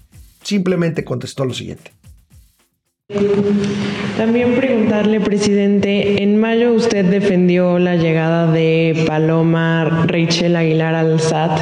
simplemente 0.42 1.04
contestó 1.04 1.44
lo 1.44 1.52
siguiente. 1.52 1.92
También 4.16 4.54
preguntarle, 4.54 5.20
presidente, 5.20 6.22
en 6.22 6.40
mayo 6.40 6.72
usted 6.72 7.04
defendió 7.04 7.78
la 7.78 7.96
llegada 7.96 8.50
de 8.50 9.04
Paloma 9.06 10.06
Rachel 10.06 10.54
Aguilar 10.54 10.94
al 10.94 11.20
SAT, 11.20 11.58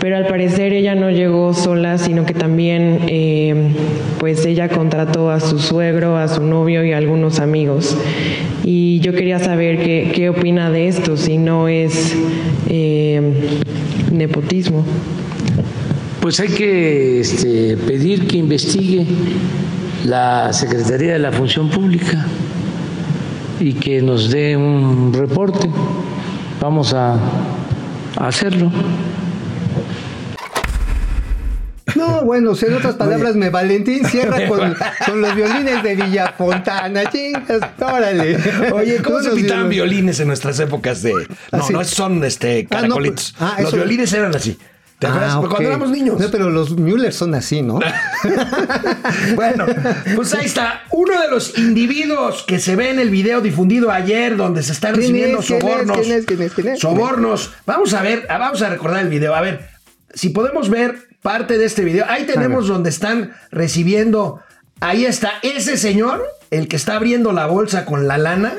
pero 0.00 0.16
al 0.16 0.26
parecer 0.26 0.72
ella 0.72 0.94
no 0.94 1.10
llegó 1.10 1.54
sola, 1.54 1.98
sino 1.98 2.24
que 2.24 2.34
también 2.34 3.00
eh, 3.08 3.72
pues 4.18 4.44
ella 4.46 4.68
contrató 4.68 5.30
a 5.30 5.40
su 5.40 5.58
suegro, 5.58 6.16
a 6.16 6.28
su 6.28 6.42
novio 6.42 6.84
y 6.84 6.92
a 6.92 6.98
algunos 6.98 7.40
amigos. 7.40 7.96
Y 8.64 9.00
yo 9.00 9.12
quería 9.12 9.38
saber 9.38 9.78
qué, 9.78 10.12
qué 10.14 10.30
opina 10.30 10.70
de 10.70 10.88
esto, 10.88 11.16
si 11.16 11.38
no 11.38 11.68
es 11.68 12.14
eh, 12.68 13.20
nepotismo. 14.12 14.84
Pues 16.20 16.40
hay 16.40 16.48
que 16.48 17.20
este, 17.20 17.76
pedir 17.76 18.26
que 18.26 18.38
investigue 18.38 19.06
la 20.04 20.52
Secretaría 20.52 21.12
de 21.12 21.18
la 21.18 21.30
Función 21.32 21.70
Pública 21.70 22.26
y 23.60 23.74
que 23.74 24.02
nos 24.02 24.30
dé 24.30 24.56
un 24.56 25.12
reporte. 25.12 25.70
Vamos 26.60 26.92
a, 26.94 27.16
hacerlo. 28.16 28.70
No, 31.96 32.22
bueno, 32.22 32.52
en 32.60 32.74
otras 32.74 32.94
palabras, 32.96 33.34
me 33.36 33.50
Valentín 33.50 34.04
cierra 34.04 34.46
con, 34.48 34.76
con 35.06 35.20
los 35.20 35.34
violines 35.34 35.82
de 35.82 35.94
Villafontana, 35.96 37.10
chingas, 37.10 37.60
órale. 37.80 38.38
Oye, 38.72 39.02
¿cómo 39.02 39.18
No 39.18 39.24
se 39.24 39.30
dieron- 39.34 39.68
violines 39.68 40.20
en 40.20 40.28
nuestras 40.28 40.58
épocas 40.60 41.02
de... 41.02 41.12
No, 41.52 41.58
Así. 41.58 41.72
no 41.72 41.84
son 41.84 42.22
este, 42.24 42.66
Ah, 42.70 42.74
no, 42.74 42.80
caracolitos. 42.82 43.34
pues, 43.38 43.50
ah, 43.50 43.54
Los 43.60 43.68
eso- 43.68 43.76
violines 43.76 44.12
eran 44.12 44.34
así. 44.34 44.58
¿Te 44.98 45.06
acuerdas? 45.08 45.32
Ah, 45.34 45.38
Cuando 45.40 45.56
ok. 45.56 45.60
éramos 45.62 45.90
niños. 45.90 46.18
No, 46.18 46.30
pero 46.30 46.48
los 46.48 46.70
Müller 46.78 47.12
son 47.12 47.34
así, 47.34 47.60
¿no? 47.60 47.80
Bueno, 49.34 49.66
pues 50.14 50.32
ahí 50.34 50.46
está. 50.46 50.84
Uno 50.90 51.20
de 51.20 51.28
los 51.28 51.58
individuos 51.58 52.44
que 52.44 52.58
se 52.58 52.76
ve 52.76 52.90
en 52.90 52.98
el 52.98 53.10
video 53.10 53.40
difundido 53.42 53.90
ayer, 53.90 54.36
donde 54.36 54.62
se 54.62 54.72
están 54.72 54.92
¿Quién 54.94 55.02
recibiendo 55.12 55.40
es? 55.40 55.46
¿Quién 55.46 55.58
es? 55.58 55.62
sobornos. 55.64 55.98
¿Quién 55.98 56.12
es? 56.18 56.24
¿Quién 56.26 56.42
es? 56.42 56.52
¿Quién 56.52 56.68
es? 56.68 56.80
Sobornos. 56.80 57.52
Vamos 57.66 57.92
a 57.94 58.02
ver, 58.02 58.26
vamos 58.28 58.62
a 58.62 58.68
recordar 58.70 59.02
el 59.02 59.08
video. 59.08 59.34
A 59.34 59.40
ver, 59.42 59.68
si 60.14 60.30
podemos 60.30 60.70
ver 60.70 60.96
parte 61.26 61.58
de 61.58 61.64
este 61.64 61.82
video. 61.82 62.06
Ahí 62.08 62.22
tenemos 62.22 62.68
donde 62.68 62.88
están 62.88 63.32
recibiendo. 63.50 64.42
Ahí 64.78 65.06
está 65.06 65.32
ese 65.42 65.76
señor, 65.76 66.22
el 66.52 66.68
que 66.68 66.76
está 66.76 66.94
abriendo 66.94 67.32
la 67.32 67.46
bolsa 67.46 67.84
con 67.84 68.06
la 68.06 68.16
lana. 68.16 68.54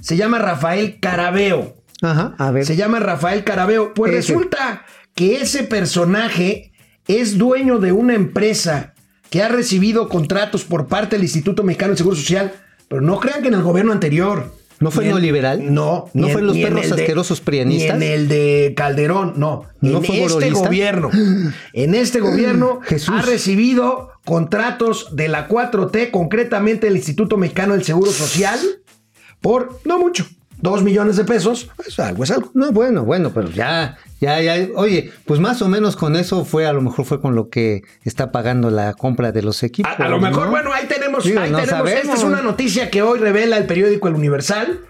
Se 0.00 0.16
llama 0.16 0.40
Rafael 0.40 0.98
Carabeo. 0.98 1.76
Ajá, 2.02 2.34
a 2.36 2.50
ver. 2.50 2.66
Se 2.66 2.74
llama 2.74 2.98
Rafael 2.98 3.44
Carabeo. 3.44 3.94
Pues 3.94 4.12
Ese. 4.12 4.32
resulta 4.32 4.84
que 5.14 5.40
ese 5.40 5.62
personaje 5.62 6.72
es 7.06 7.38
dueño 7.38 7.78
de 7.78 7.92
una 7.92 8.14
empresa 8.14 8.94
que 9.30 9.44
ha 9.44 9.48
recibido 9.48 10.08
contratos 10.08 10.64
por 10.64 10.88
parte 10.88 11.14
del 11.14 11.22
Instituto 11.22 11.62
Mexicano 11.62 11.92
de 11.92 11.98
Seguro 11.98 12.16
Social, 12.16 12.54
pero 12.88 13.02
no 13.02 13.20
crean 13.20 13.42
que 13.42 13.48
en 13.48 13.54
el 13.54 13.62
gobierno 13.62 13.92
anterior. 13.92 14.52
¿No 14.80 14.90
fue 14.90 15.04
en- 15.04 15.10
neoliberal? 15.10 15.72
No. 15.72 16.06
¿No 16.14 16.28
fue 16.30 16.40
en- 16.40 16.46
los 16.48 16.56
en 16.56 16.62
perros 16.62 16.88
de- 16.88 17.02
asquerosos 17.02 17.40
prianistas? 17.40 17.98
Ni 17.98 18.06
en 18.06 18.12
el 18.12 18.28
de 18.28 18.72
Calderón, 18.76 19.34
no. 19.36 19.64
¿No 19.80 19.98
en 19.98 20.04
fue 20.04 20.24
este 20.24 20.50
gobierno. 20.50 21.10
En 21.72 21.94
este 21.94 22.20
gobierno 22.20 22.80
Jesús. 22.84 23.14
ha 23.16 23.22
recibido 23.22 24.10
contratos 24.24 25.14
de 25.14 25.28
la 25.28 25.46
4T, 25.48 26.10
concretamente 26.10 26.88
el 26.88 26.96
Instituto 26.96 27.36
Mexicano 27.36 27.74
del 27.74 27.84
Seguro 27.84 28.10
Social, 28.10 28.58
por 29.40 29.80
no 29.84 29.98
mucho, 29.98 30.26
dos 30.62 30.82
millones 30.82 31.16
de 31.16 31.24
pesos. 31.24 31.70
Es 31.86 31.98
algo, 31.98 32.24
es 32.24 32.30
algo. 32.30 32.50
No, 32.54 32.70
bueno, 32.72 33.04
bueno, 33.04 33.32
pero 33.34 33.50
ya, 33.50 33.96
ya, 34.20 34.40
ya. 34.42 34.68
Oye, 34.76 35.10
pues 35.24 35.40
más 35.40 35.62
o 35.62 35.68
menos 35.68 35.96
con 35.96 36.16
eso 36.16 36.44
fue, 36.44 36.66
a 36.66 36.72
lo 36.72 36.82
mejor 36.82 37.04
fue 37.06 37.20
con 37.20 37.34
lo 37.34 37.48
que 37.48 37.82
está 38.04 38.30
pagando 38.32 38.70
la 38.70 38.92
compra 38.94 39.32
de 39.32 39.42
los 39.42 39.62
equipos. 39.62 39.90
A, 39.98 40.04
a 40.04 40.08
lo 40.10 40.20
mejor, 40.20 40.44
¿no? 40.46 40.50
bueno, 40.50 40.72
ahí 40.72 40.86
tenemos, 41.18 41.24
Digo, 41.24 41.40
ahí 41.40 41.50
no 41.50 41.58
tenemos. 41.58 41.90
Esta 41.90 42.14
es 42.14 42.22
una 42.22 42.42
noticia 42.42 42.90
que 42.90 43.02
hoy 43.02 43.18
revela 43.18 43.56
el 43.56 43.66
periódico 43.66 44.08
El 44.08 44.14
Universal. 44.14 44.80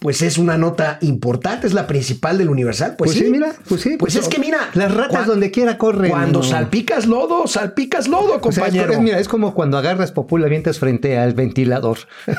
Pues 0.00 0.22
es 0.22 0.38
una 0.38 0.56
nota 0.56 0.98
importante, 1.02 1.66
es 1.66 1.72
la 1.72 1.86
principal 1.86 2.38
del 2.38 2.48
Universal. 2.50 2.94
Pues, 2.96 3.12
Pues 3.12 3.24
sí, 3.24 3.30
mira, 3.30 3.52
pues 3.68 3.80
sí. 3.80 3.96
Pues 3.98 4.14
es 4.16 4.28
que 4.28 4.38
mira. 4.38 4.70
Las 4.74 4.94
ratas 4.94 5.26
donde 5.26 5.50
quiera 5.50 5.76
corren. 5.78 6.10
Cuando 6.10 6.38
¿no? 6.40 6.44
salpicas 6.44 7.06
lodo, 7.06 7.46
salpicas 7.46 8.06
lodo, 8.08 8.38
O 8.40 8.52
sea, 8.52 8.66
es- 8.66 8.72
compañero. 8.72 8.92
es- 8.92 9.00
mira, 9.00 9.18
es 9.18 9.28
como 9.28 9.54
cuando 9.54 9.76
agarras 9.78 10.12
popula 10.12 10.46
avientas 10.46 10.78
frente 10.78 11.18
al 11.18 11.34
ventilador. 11.34 11.98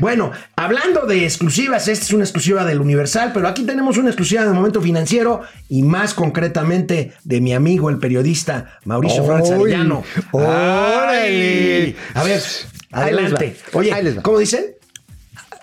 Bueno, 0.00 0.32
hablando 0.56 1.06
de 1.06 1.24
exclusivas, 1.24 1.88
esta 1.88 2.04
es 2.04 2.12
una 2.12 2.24
exclusiva 2.24 2.64
del 2.64 2.80
Universal, 2.80 3.30
pero 3.32 3.48
aquí 3.48 3.62
tenemos 3.64 3.96
una 3.98 4.08
exclusiva 4.08 4.44
del 4.44 4.54
momento 4.54 4.80
financiero 4.80 5.42
y 5.68 5.82
más 5.82 6.14
concretamente 6.14 7.12
de 7.24 7.40
mi 7.40 7.54
amigo 7.54 7.90
el 7.90 7.98
periodista 7.98 8.78
Mauricio. 8.84 9.24
Flores 9.24 9.50
Arellano. 9.50 10.02
¡Órale! 10.32 11.96
A 12.14 12.24
ver, 12.24 12.42
adelante. 12.92 13.56
Oye. 13.72 14.16
¿cómo 14.22 14.38
dicen? 14.38 14.73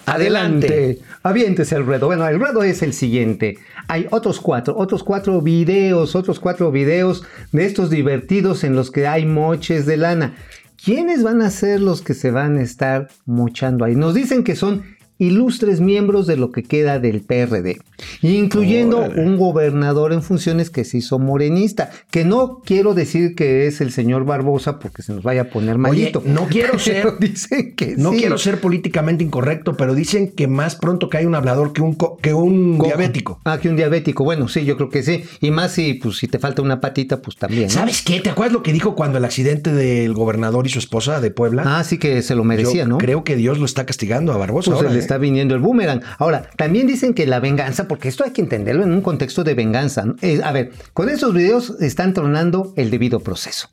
Adelante. 0.05 1.00
Aviéntese 1.24 1.75
el 1.75 1.86
ruedo. 1.86 2.08
Bueno, 2.08 2.27
el 2.27 2.39
ruedo 2.39 2.63
es 2.63 2.81
el 2.81 2.93
siguiente. 2.93 3.58
Hay 3.88 4.08
otros 4.12 4.39
cuatro, 4.39 4.75
otros 4.77 5.03
cuatro 5.03 5.41
videos, 5.41 6.15
otros 6.15 6.39
cuatro 6.39 6.72
videos 6.72 7.24
de 7.51 7.65
estos 7.65 7.89
divertidos 7.89 8.63
en 8.63 8.75
los 8.75 8.91
que 8.91 9.08
hay 9.08 9.25
moches 9.25 9.86
de 9.86 9.98
lana. 9.98 10.36
¿Quiénes 10.84 11.24
van 11.24 11.41
a 11.41 11.50
ser 11.51 11.79
los 11.79 12.01
que 12.01 12.13
se 12.13 12.31
van 12.31 12.58
a 12.58 12.63
estar 12.63 13.10
mochando 13.25 13.86
ahí? 13.86 13.96
Nos 13.96 14.15
dicen 14.15 14.43
que 14.43 14.55
son 14.55 14.84
ilustres 15.25 15.79
miembros 15.81 16.25
de 16.27 16.35
lo 16.37 16.51
que 16.51 16.63
queda 16.63 16.99
del 16.99 17.21
PRD, 17.21 17.79
incluyendo 18.21 18.99
Órale. 18.99 19.21
un 19.21 19.37
gobernador 19.37 20.13
en 20.13 20.23
funciones 20.23 20.69
que 20.69 20.83
se 20.83 20.97
hizo 20.97 21.19
morenista, 21.19 21.91
que 22.09 22.25
no 22.25 22.61
quiero 22.65 22.93
decir 22.93 23.35
que 23.35 23.67
es 23.67 23.81
el 23.81 23.91
señor 23.91 24.25
Barbosa 24.25 24.79
porque 24.79 25.01
se 25.03 25.13
nos 25.13 25.23
vaya 25.23 25.41
a 25.43 25.45
poner 25.45 25.77
malito. 25.77 26.23
no 26.25 26.47
quiero 26.47 26.79
ser- 26.79 27.13
dicen 27.19 27.75
que 27.75 27.95
No 27.97 28.11
sí. 28.11 28.17
quiero 28.19 28.37
ser 28.37 28.59
políticamente 28.59 29.23
incorrecto, 29.23 29.77
pero 29.77 29.93
dicen 29.93 30.31
que 30.31 30.47
más 30.47 30.75
pronto 30.75 31.09
hay 31.13 31.25
un 31.25 31.35
hablador 31.35 31.73
que 31.73 31.81
un, 31.81 31.95
que 32.21 32.33
un 32.33 32.77
Co- 32.77 32.85
diabético. 32.87 33.39
Ah, 33.45 33.59
que 33.59 33.69
un 33.69 33.75
diabético. 33.75 34.23
Bueno, 34.23 34.47
sí, 34.47 34.65
yo 34.65 34.77
creo 34.77 34.89
que 34.89 35.03
sí. 35.03 35.23
Y 35.41 35.51
más 35.51 35.73
si, 35.73 35.93
pues, 35.95 36.17
si 36.17 36.27
te 36.27 36.39
falta 36.39 36.61
una 36.61 36.79
patita, 36.81 37.21
pues 37.21 37.35
también. 37.37 37.65
¿no? 37.65 37.69
¿Sabes 37.69 38.01
qué? 38.01 38.21
¿Te 38.21 38.29
acuerdas 38.29 38.53
lo 38.53 38.63
que 38.63 38.73
dijo 38.73 38.95
cuando 38.95 39.17
el 39.17 39.25
accidente 39.25 39.71
del 39.73 40.13
gobernador 40.13 40.65
y 40.65 40.69
su 40.69 40.79
esposa 40.79 41.21
de 41.21 41.31
Puebla? 41.31 41.63
Ah, 41.65 41.83
sí 41.83 41.97
que 41.97 42.21
se 42.21 42.33
lo 42.35 42.43
merecía, 42.43 42.83
Yo 42.83 42.87
¿no? 42.89 42.97
Creo 42.97 43.23
que 43.23 43.35
Dios 43.35 43.59
lo 43.59 43.65
está 43.65 43.85
castigando 43.85 44.31
a 44.33 44.37
Barbosa. 44.37 44.71
Pues 44.71 44.77
ahora. 44.81 44.89
Está 45.11 45.17
viniendo 45.17 45.55
el 45.55 45.59
boomerang. 45.61 46.01
Ahora, 46.19 46.43
también 46.55 46.87
dicen 46.87 47.13
que 47.13 47.27
la 47.27 47.41
venganza, 47.41 47.85
porque 47.89 48.07
esto 48.07 48.23
hay 48.23 48.31
que 48.31 48.39
entenderlo 48.41 48.83
en 48.83 48.93
un 48.93 49.01
contexto 49.01 49.43
de 49.43 49.53
venganza. 49.55 50.05
Eh, 50.21 50.39
a 50.41 50.53
ver, 50.53 50.71
con 50.93 51.09
esos 51.09 51.33
videos 51.33 51.75
están 51.81 52.13
tronando 52.13 52.73
el 52.77 52.89
debido 52.89 53.19
proceso. 53.19 53.69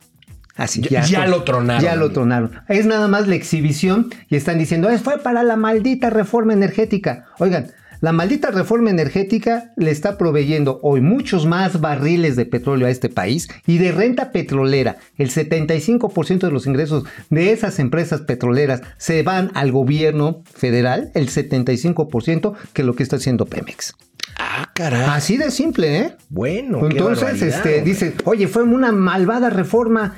Así 0.57 0.81
Ya- 0.81 1.03
ya 1.03 1.25
lo 1.27 1.43
tronaron, 1.45 1.81
Ya 1.81 1.95
lo 1.95 2.11
tronaron. 2.11 2.51
Es 2.67 2.85
nada 2.85 3.07
más 3.07 3.29
la 3.29 3.35
exhibición 3.35 4.09
y 4.27 4.35
están 4.35 4.57
diciendo, 4.59 4.89
"Eh, 4.89 4.97
fue 4.97 5.17
para 5.19 5.41
la 5.43 5.55
maldita 5.55 6.09
reforma 6.09 6.51
energética. 6.51 7.27
Oigan, 7.37 7.71
la 8.01 8.13
maldita 8.13 8.51
reforma 8.51 8.89
energética 8.89 9.73
le 9.75 9.91
está 9.91 10.17
proveyendo 10.17 10.79
hoy 10.83 11.01
muchos 11.01 11.45
más 11.45 11.81
barriles 11.81 12.35
de 12.35 12.45
petróleo 12.45 12.87
a 12.87 12.91
este 12.91 13.09
país 13.09 13.49
y 13.67 13.77
de 13.77 13.91
renta 13.91 14.31
petrolera. 14.31 14.97
El 15.17 15.29
75% 15.29 16.39
de 16.39 16.51
los 16.51 16.65
ingresos 16.65 17.03
de 17.29 17.51
esas 17.51 17.79
empresas 17.79 18.21
petroleras 18.21 18.81
se 18.97 19.21
van 19.23 19.51
al 19.53 19.71
gobierno 19.71 20.43
federal, 20.45 21.11
el 21.13 21.29
75% 21.29 22.53
que 22.73 22.83
lo 22.83 22.95
que 22.95 23.03
está 23.03 23.17
haciendo 23.17 23.45
Pemex. 23.45 23.95
Ah, 24.37 24.71
caray. 24.73 25.05
Así 25.09 25.35
de 25.35 25.51
simple, 25.51 25.97
¿eh? 25.97 26.15
Bueno, 26.29 26.87
Entonces, 26.87 27.41
este, 27.41 27.81
dice, 27.81 28.15
oye, 28.23 28.47
fue 28.47 28.63
una 28.63 28.91
malvada 28.91 29.49
reforma. 29.49 30.15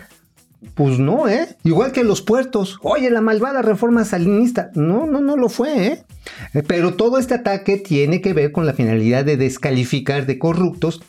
Pues 0.76 1.00
no, 1.00 1.28
¿eh? 1.28 1.58
Igual 1.64 1.92
que 1.92 2.04
los 2.04 2.22
puertos. 2.22 2.78
Oye, 2.84 3.10
la 3.10 3.22
malvada 3.22 3.64
reforma 3.64 4.06
salinista. 4.06 4.70
No, 4.76 5.08
no, 5.08 5.20
no 5.20 5.36
lo 5.36 5.50
fue, 5.50 5.88
¿eh? 5.88 6.04
Eh, 6.54 6.64
Pero 6.66 6.94
todo 6.94 7.18
este 7.18 7.36
ataque 7.36 7.78
tiene 7.78 8.22
que 8.22 8.34
ver 8.34 8.52
con 8.52 8.66
la 8.66 8.74
finalidad 8.74 9.26
de 9.26 9.38
descalificar 9.38 10.26
de 10.26 10.38
corruptos. 10.38 11.02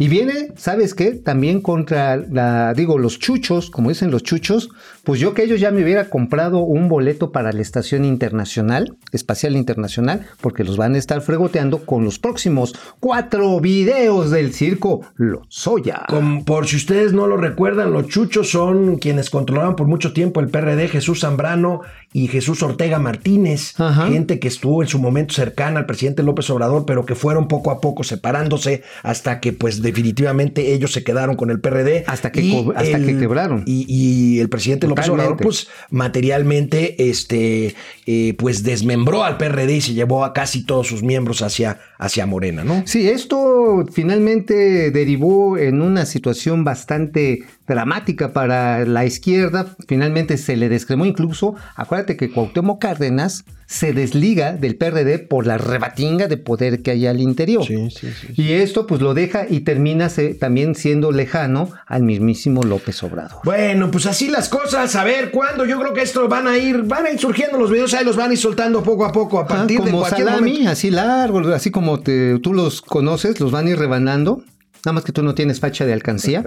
Y 0.00 0.08
viene, 0.08 0.52
¿sabes 0.56 0.94
qué? 0.94 1.12
También 1.12 1.60
contra 1.60 2.16
la, 2.16 2.72
digo, 2.74 2.98
los 2.98 3.18
chuchos, 3.18 3.68
como 3.70 3.88
dicen 3.88 4.12
los 4.12 4.22
chuchos, 4.22 4.70
pues 5.02 5.18
yo 5.18 5.34
que 5.34 5.42
ellos 5.42 5.60
ya 5.60 5.72
me 5.72 5.82
hubiera 5.82 6.08
comprado 6.08 6.60
un 6.60 6.88
boleto 6.88 7.32
para 7.32 7.52
la 7.52 7.62
estación 7.62 8.04
internacional, 8.04 8.96
espacial 9.12 9.56
internacional, 9.56 10.26
porque 10.40 10.62
los 10.62 10.76
van 10.76 10.94
a 10.94 10.98
estar 10.98 11.20
fregoteando 11.20 11.84
con 11.84 12.04
los 12.04 12.20
próximos 12.20 12.74
cuatro 13.00 13.58
videos 13.60 14.30
del 14.30 14.52
circo 14.52 15.00
Lozoya. 15.16 16.04
Como 16.08 16.44
por 16.44 16.68
si 16.68 16.76
ustedes 16.76 17.12
no 17.12 17.26
lo 17.26 17.36
recuerdan, 17.36 17.92
los 17.92 18.06
chuchos 18.06 18.50
son 18.50 18.98
quienes 18.98 19.30
controlaban 19.30 19.74
por 19.74 19.88
mucho 19.88 20.12
tiempo 20.12 20.40
el 20.40 20.48
PRD, 20.48 20.88
Jesús 20.88 21.20
Zambrano 21.20 21.80
y 22.12 22.28
Jesús 22.28 22.62
Ortega 22.62 22.98
Martínez, 22.98 23.78
Ajá. 23.78 24.08
gente 24.08 24.38
que 24.38 24.48
estuvo 24.48 24.82
en 24.82 24.88
su 24.88 24.98
momento 24.98 25.34
cercana 25.34 25.80
al 25.80 25.86
presidente 25.86 26.22
López 26.22 26.48
Obrador, 26.48 26.86
pero 26.86 27.04
que 27.04 27.14
fueron 27.14 27.48
poco 27.48 27.70
a 27.70 27.80
poco 27.80 28.02
separándose 28.02 28.82
hasta 29.02 29.40
que 29.40 29.52
pues 29.52 29.82
definitivamente 29.82 30.72
ellos 30.72 30.92
se 30.92 31.04
quedaron 31.04 31.36
con 31.36 31.50
el 31.50 31.60
PRD. 31.60 32.04
Hasta 32.06 32.32
que 32.32 32.64
hasta 32.74 32.98
que 32.98 33.18
quebraron. 33.18 33.62
Y, 33.66 33.84
y 33.88 34.40
el 34.40 34.48
presidente 34.48 34.86
López. 34.86 35.08
Obrador, 35.08 35.36
pues 35.36 35.68
materialmente, 35.90 37.08
este, 37.10 37.74
eh, 38.06 38.34
pues 38.38 38.62
desmembró 38.62 39.24
al 39.24 39.36
PRD 39.36 39.76
y 39.76 39.80
se 39.80 39.94
llevó 39.94 40.24
a 40.24 40.32
casi 40.32 40.64
todos 40.64 40.86
sus 40.86 41.02
miembros 41.02 41.42
hacia, 41.42 41.78
hacia 41.98 42.26
Morena, 42.26 42.64
¿no? 42.64 42.82
Sí, 42.86 43.08
esto 43.08 43.86
finalmente 43.92 44.90
derivó 44.90 45.58
en 45.58 45.82
una 45.82 46.06
situación 46.06 46.64
bastante 46.64 47.44
dramática 47.68 48.32
para 48.32 48.84
la 48.84 49.04
izquierda. 49.04 49.66
Finalmente 49.86 50.36
se 50.38 50.56
le 50.56 50.68
descremó 50.68 51.04
incluso. 51.06 51.54
Acuérdate 51.76 52.16
que 52.16 52.30
Cuauhtémoc 52.30 52.80
Cárdenas 52.80 53.44
se 53.66 53.92
desliga 53.92 54.52
del 54.52 54.76
PRD 54.76 55.18
por 55.18 55.46
la 55.46 55.58
rebatinga 55.58 56.26
de 56.26 56.38
poder 56.38 56.80
que 56.80 56.90
hay 56.92 57.06
al 57.06 57.20
interior. 57.20 57.64
Sí, 57.66 57.90
sí, 57.90 58.08
sí. 58.18 58.32
Y 58.42 58.52
esto 58.52 58.86
pues 58.86 59.02
lo 59.02 59.12
deja 59.12 59.44
y 59.48 59.60
termina 59.60 60.08
se- 60.08 60.32
también 60.32 60.74
siendo 60.74 61.12
lejano 61.12 61.70
al 61.86 62.02
mismísimo 62.02 62.62
López 62.62 63.02
Obrador. 63.02 63.40
Bueno, 63.44 63.90
pues 63.90 64.06
así 64.06 64.28
las 64.28 64.48
cosas. 64.48 64.96
A 64.96 65.04
ver, 65.04 65.30
¿cuándo? 65.30 65.66
Yo 65.66 65.78
creo 65.78 65.92
que 65.92 66.00
esto 66.00 66.26
van 66.28 66.48
a 66.48 66.56
ir, 66.56 66.84
van 66.84 67.04
a 67.04 67.10
ir 67.10 67.18
surgiendo 67.18 67.58
los 67.58 67.70
videos, 67.70 67.92
ahí 67.92 68.06
los 68.06 68.16
van 68.16 68.30
a 68.30 68.32
ir 68.32 68.38
soltando 68.38 68.82
poco 68.82 69.04
a 69.04 69.12
poco 69.12 69.38
a 69.38 69.42
Ah, 69.42 69.46
partir 69.46 69.80
de 69.80 69.90
como 69.90 70.00
cualquier 70.00 70.28
salami, 70.28 70.50
momento. 70.52 70.70
así 70.70 70.90
largo, 70.90 71.40
así 71.52 71.70
como 71.70 72.00
te- 72.00 72.38
tú 72.38 72.54
los 72.54 72.80
conoces, 72.80 73.38
los 73.38 73.50
van 73.52 73.66
a 73.66 73.70
ir 73.70 73.78
rebanando. 73.78 74.42
Nada 74.88 74.94
más 74.94 75.04
que 75.04 75.12
tú 75.12 75.22
no 75.22 75.34
tienes 75.34 75.60
facha 75.60 75.84
de 75.84 75.92
alcancía 75.92 76.42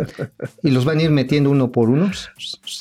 y 0.63 0.71
los 0.71 0.83
van 0.83 0.97
a 0.97 1.03
ir 1.03 1.11
metiendo 1.11 1.51
uno 1.51 1.71
por 1.71 1.89
uno 1.89 2.09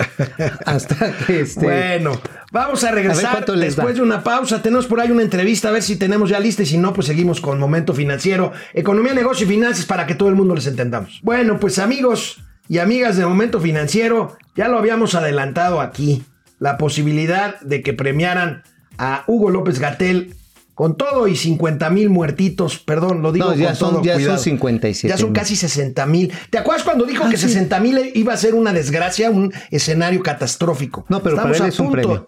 hasta 0.65 1.13
que 1.27 1.41
este, 1.41 1.61
Bueno, 1.61 2.19
vamos 2.51 2.83
a 2.83 2.93
regresar 2.93 3.45
después 3.45 3.97
de 3.97 4.01
una 4.01 4.25
pausa. 4.25 4.63
Tenemos 4.63 4.87
por 4.87 5.01
ahí 5.01 5.11
una 5.11 5.21
entrevista, 5.21 5.69
a 5.69 5.73
ver 5.73 5.83
si 5.83 5.97
tenemos 5.97 6.31
ya 6.31 6.41
lista 6.41 6.63
y 6.63 6.67
si 6.67 6.79
no, 6.79 6.95
pues 6.95 7.09
seguimos 7.09 7.43
con 7.43 7.59
Momento 7.59 7.93
Financiero, 7.93 8.53
Economía, 8.73 9.13
Negocio 9.13 9.45
y 9.45 9.51
Finanzas 9.51 9.85
para 9.85 10.07
que 10.07 10.15
todo 10.15 10.31
el 10.31 10.35
mundo 10.35 10.55
les 10.55 10.67
entendamos. 10.67 11.21
Bueno, 11.23 11.61
pues 11.61 11.79
amigos 11.79 12.43
y 12.67 12.79
amigas 12.79 13.19
de 13.19 13.27
Momento 13.27 13.61
Financiero, 13.61 14.39
ya 14.57 14.67
lo 14.69 14.79
habíamos 14.79 15.15
adelantado 15.15 15.83
aquí, 15.83 16.23
la 16.59 16.79
posibilidad 16.79 17.61
de 17.61 17.83
que 17.83 17.93
premiaran 17.93 18.63
a 18.97 19.25
Hugo 19.27 19.51
López 19.51 19.79
Gatel 19.79 20.37
con 20.81 20.97
todo 20.97 21.29
y 21.29 21.37
50 21.37 21.91
mil 21.91 22.09
muertitos, 22.09 22.79
perdón, 22.79 23.21
lo 23.21 23.33
digo 23.33 23.51
No, 23.51 23.55
ya 23.55 23.67
con 23.67 23.77
son- 23.77 23.91
todo 23.97 24.03
ya 24.03 24.13
son 24.15 24.23
cuidado. 24.23 24.39
57 24.39 25.09
Ya 25.13 25.19
son 25.19 25.33
mil. 25.33 25.39
casi 25.39 25.55
60 25.55 26.07
mil. 26.07 26.33
¿Te 26.49 26.57
acuerdas 26.57 26.85
cuando 26.85 27.05
dijo 27.05 27.25
Ah, 27.27 27.29
que 27.29 27.37
sí. 27.37 27.49
60 27.49 27.79
mil 27.81 28.11
iba 28.15 28.33
a 28.33 28.37
ser 28.39 28.55
una 28.55 28.73
desgracia, 28.73 29.29
un 29.31 29.53
escenario 29.71 30.23
catastrófico? 30.23 31.05
No, 31.11 31.23
pero 31.23 31.37
para 31.37 31.55
él 31.55 31.65
es 31.67 31.79
un 31.81 31.91
premio. 31.93 32.27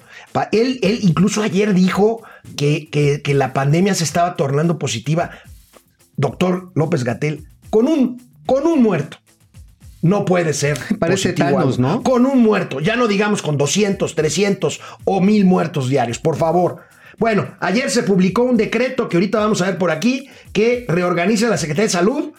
Él, 0.52 0.80
él 0.82 0.98
incluso 1.00 1.42
ayer 1.42 1.72
dijo 1.72 2.20
que, 2.54 2.90
que- 2.90 3.22
que 3.22 3.32
la 3.32 3.54
pandemia 3.54 3.94
se 3.94 4.04
estaba 4.04 4.36
tornando 4.36 4.78
positiva. 4.78 5.30
Doctor 6.18 6.72
López 6.74 7.04
Gatel, 7.04 7.46
con 7.70 7.88
un, 7.88 8.20
con 8.44 8.66
un 8.66 8.82
muerto. 8.82 9.16
No 10.02 10.26
puede 10.26 10.52
ser. 10.52 10.78
Parece 10.98 11.32
Thanos. 11.32 11.78
¿no? 11.78 12.02
Con 12.02 12.26
un 12.26 12.42
muerto. 12.42 12.80
Ya 12.80 12.96
no 12.96 13.08
digamos 13.08 13.40
con 13.40 13.56
200, 13.56 14.14
300 14.14 14.78
o 15.04 15.22
1000 15.22 15.46
muertos 15.46 15.88
diarios, 15.88 16.18
por 16.18 16.36
favor. 16.36 16.82
Bueno, 17.18 17.54
ayer 17.60 17.90
se 17.90 18.02
publicó 18.02 18.42
un 18.42 18.56
decreto 18.56 19.08
que 19.08 19.16
ahorita 19.16 19.38
vamos 19.38 19.62
a 19.62 19.66
ver 19.66 19.78
por 19.78 19.90
aquí 19.90 20.28
que 20.52 20.84
reorganiza 20.88 21.48
la 21.48 21.58
Secretaría 21.58 21.84
de 21.84 21.90
Salud 21.90 22.32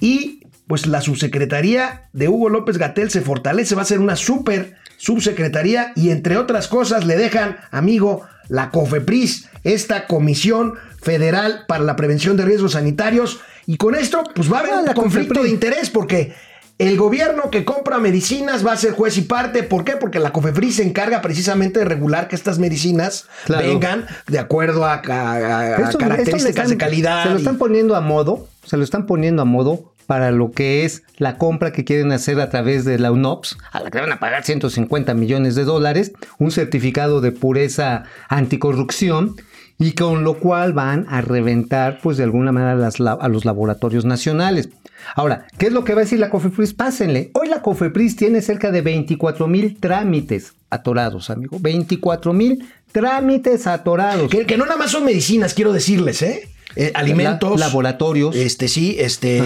y 0.00 0.40
pues 0.66 0.86
la 0.86 1.00
subsecretaría 1.00 2.08
de 2.12 2.28
Hugo 2.28 2.48
López 2.48 2.78
Gatel 2.78 3.10
se 3.10 3.22
fortalece, 3.22 3.74
va 3.74 3.82
a 3.82 3.86
ser 3.86 3.98
una 3.98 4.16
super 4.16 4.76
subsecretaría 4.98 5.92
y 5.96 6.10
entre 6.10 6.36
otras 6.36 6.68
cosas 6.68 7.06
le 7.06 7.16
dejan, 7.16 7.56
amigo, 7.70 8.24
la 8.48 8.70
COFEPRIS, 8.70 9.48
esta 9.64 10.06
Comisión 10.06 10.74
Federal 11.00 11.64
para 11.66 11.84
la 11.84 11.96
Prevención 11.96 12.36
de 12.36 12.44
Riesgos 12.44 12.72
Sanitarios. 12.72 13.40
Y 13.66 13.76
con 13.76 13.94
esto 13.94 14.22
pues 14.34 14.52
va 14.52 14.58
a 14.58 14.60
haber 14.60 14.72
Ah, 14.74 14.84
un 14.86 14.92
conflicto 14.94 15.42
de 15.42 15.48
interés 15.50 15.90
porque 15.90 16.34
el 16.80 16.96
gobierno 16.96 17.50
que 17.50 17.64
compra 17.64 17.98
medicinas 17.98 18.66
va 18.66 18.72
a 18.72 18.76
ser 18.76 18.92
juez 18.92 19.16
y 19.18 19.22
parte. 19.22 19.62
¿Por 19.62 19.84
qué? 19.84 19.96
Porque 19.96 20.18
la 20.18 20.32
COFEPRIS 20.32 20.76
se 20.76 20.82
encarga 20.82 21.20
precisamente 21.22 21.78
de 21.80 21.84
regular 21.84 22.26
que 22.26 22.34
estas 22.36 22.58
medicinas 22.58 23.26
Claro. 23.44 23.68
vengan 23.68 24.06
de 24.28 24.38
acuerdo 24.38 24.84
a, 24.84 24.94
a- 24.94 25.00
a- 25.10 25.60
a 25.60 25.76
Esto- 25.76 25.98
características 25.98 26.46
están- 26.48 26.68
de 26.70 26.76
calidad. 26.78 27.22
Se 27.24 27.28
lo 27.30 27.34
y- 27.36 27.38
están 27.38 27.58
poniendo 27.58 27.96
a 27.96 28.00
modo, 28.00 28.48
se 28.64 28.76
lo 28.76 28.84
están 28.84 29.06
poniendo 29.06 29.42
a 29.42 29.44
modo 29.44 29.92
para 30.06 30.32
lo 30.32 30.50
que 30.50 30.84
es 30.84 31.04
la 31.18 31.36
compra 31.38 31.70
que 31.70 31.84
quieren 31.84 32.10
hacer 32.10 32.40
a 32.40 32.50
través 32.50 32.84
de 32.84 32.98
la 32.98 33.12
UNOPS, 33.12 33.56
a 33.70 33.80
la 33.80 33.90
que 33.92 34.00
van 34.00 34.10
a 34.10 34.18
pagar 34.18 34.42
150 34.44 35.14
millones 35.14 35.54
de 35.54 35.64
dólares, 35.64 36.12
un 36.38 36.50
certificado 36.50 37.20
de 37.20 37.30
pureza 37.30 38.02
anticorrupción 38.28 39.36
y 39.80 39.92
con 39.92 40.24
lo 40.24 40.34
cual 40.34 40.74
van 40.74 41.06
a 41.08 41.22
reventar, 41.22 42.00
pues 42.02 42.18
de 42.18 42.24
alguna 42.24 42.52
manera, 42.52 42.90
a 43.18 43.28
los 43.28 43.44
laboratorios 43.46 44.04
nacionales. 44.04 44.68
Ahora, 45.16 45.46
¿qué 45.56 45.68
es 45.68 45.72
lo 45.72 45.84
que 45.84 45.94
va 45.94 46.02
a 46.02 46.04
decir 46.04 46.20
la 46.20 46.28
COFEPRIS? 46.28 46.74
Pásenle. 46.74 47.30
Hoy 47.32 47.48
la 47.48 47.62
COFEPRIS 47.62 48.14
tiene 48.14 48.42
cerca 48.42 48.70
de 48.70 48.82
24 48.82 49.48
mil 49.48 49.80
trámites 49.80 50.52
atorados, 50.68 51.30
amigo. 51.30 51.56
24 51.58 52.34
mil 52.34 52.68
trámites 52.92 53.66
atorados. 53.66 54.30
Que, 54.30 54.44
que 54.44 54.58
no 54.58 54.66
nada 54.66 54.76
más 54.76 54.90
son 54.90 55.06
medicinas, 55.06 55.54
quiero 55.54 55.72
decirles, 55.72 56.20
¿eh? 56.20 56.46
Eh, 56.76 56.92
alimentos. 56.94 57.58
La- 57.58 57.66
laboratorios. 57.66 58.34
Este, 58.36 58.68
sí, 58.68 58.96
este. 58.98 59.42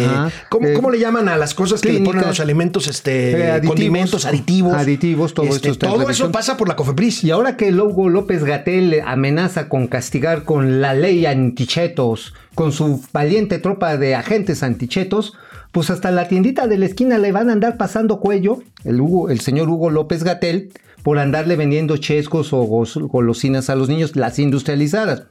¿cómo, 0.50 0.68
Eh, 0.68 0.72
cómo 0.74 0.90
le 0.90 0.98
llaman 0.98 1.28
a 1.28 1.36
las 1.36 1.54
cosas 1.54 1.80
que 1.80 1.92
le 1.92 2.00
ponen 2.00 2.24
a 2.24 2.28
los 2.28 2.40
alimentos? 2.40 2.86
Este. 2.86 3.50
Aditivos. 3.50 3.68
condimentos, 3.74 4.24
aditivos. 4.26 4.74
Aditivos, 4.74 5.34
todo 5.34 5.46
Este, 5.46 5.70
esto 5.70 5.86
Todo 5.88 6.10
eso 6.10 6.30
pasa 6.32 6.56
por 6.56 6.68
la 6.68 6.76
COFEPRIS. 6.76 7.24
Y 7.24 7.30
ahora 7.30 7.56
que 7.56 7.72
Hugo 7.72 8.08
López 8.08 8.44
Gatel 8.44 9.00
amenaza 9.06 9.68
con 9.68 9.86
castigar 9.86 10.44
con 10.44 10.80
la 10.80 10.94
ley 10.94 11.26
antichetos, 11.26 12.34
con 12.54 12.72
su 12.72 13.02
valiente 13.12 13.58
tropa 13.58 13.96
de 13.96 14.14
agentes 14.14 14.62
antichetos, 14.62 15.34
pues 15.72 15.90
hasta 15.90 16.10
la 16.10 16.28
tiendita 16.28 16.66
de 16.68 16.78
la 16.78 16.86
esquina 16.86 17.18
le 17.18 17.32
van 17.32 17.48
a 17.48 17.52
andar 17.52 17.76
pasando 17.76 18.20
cuello, 18.20 18.58
el, 18.84 19.00
Hugo, 19.00 19.30
el 19.30 19.40
señor 19.40 19.68
Hugo 19.68 19.90
López 19.90 20.22
Gatel, 20.22 20.70
por 21.02 21.18
andarle 21.18 21.56
vendiendo 21.56 21.96
chescos 21.96 22.52
o 22.52 22.62
golosinas 22.62 23.68
a 23.70 23.74
los 23.74 23.88
niños, 23.88 24.14
las 24.14 24.38
industrializadas. 24.38 25.24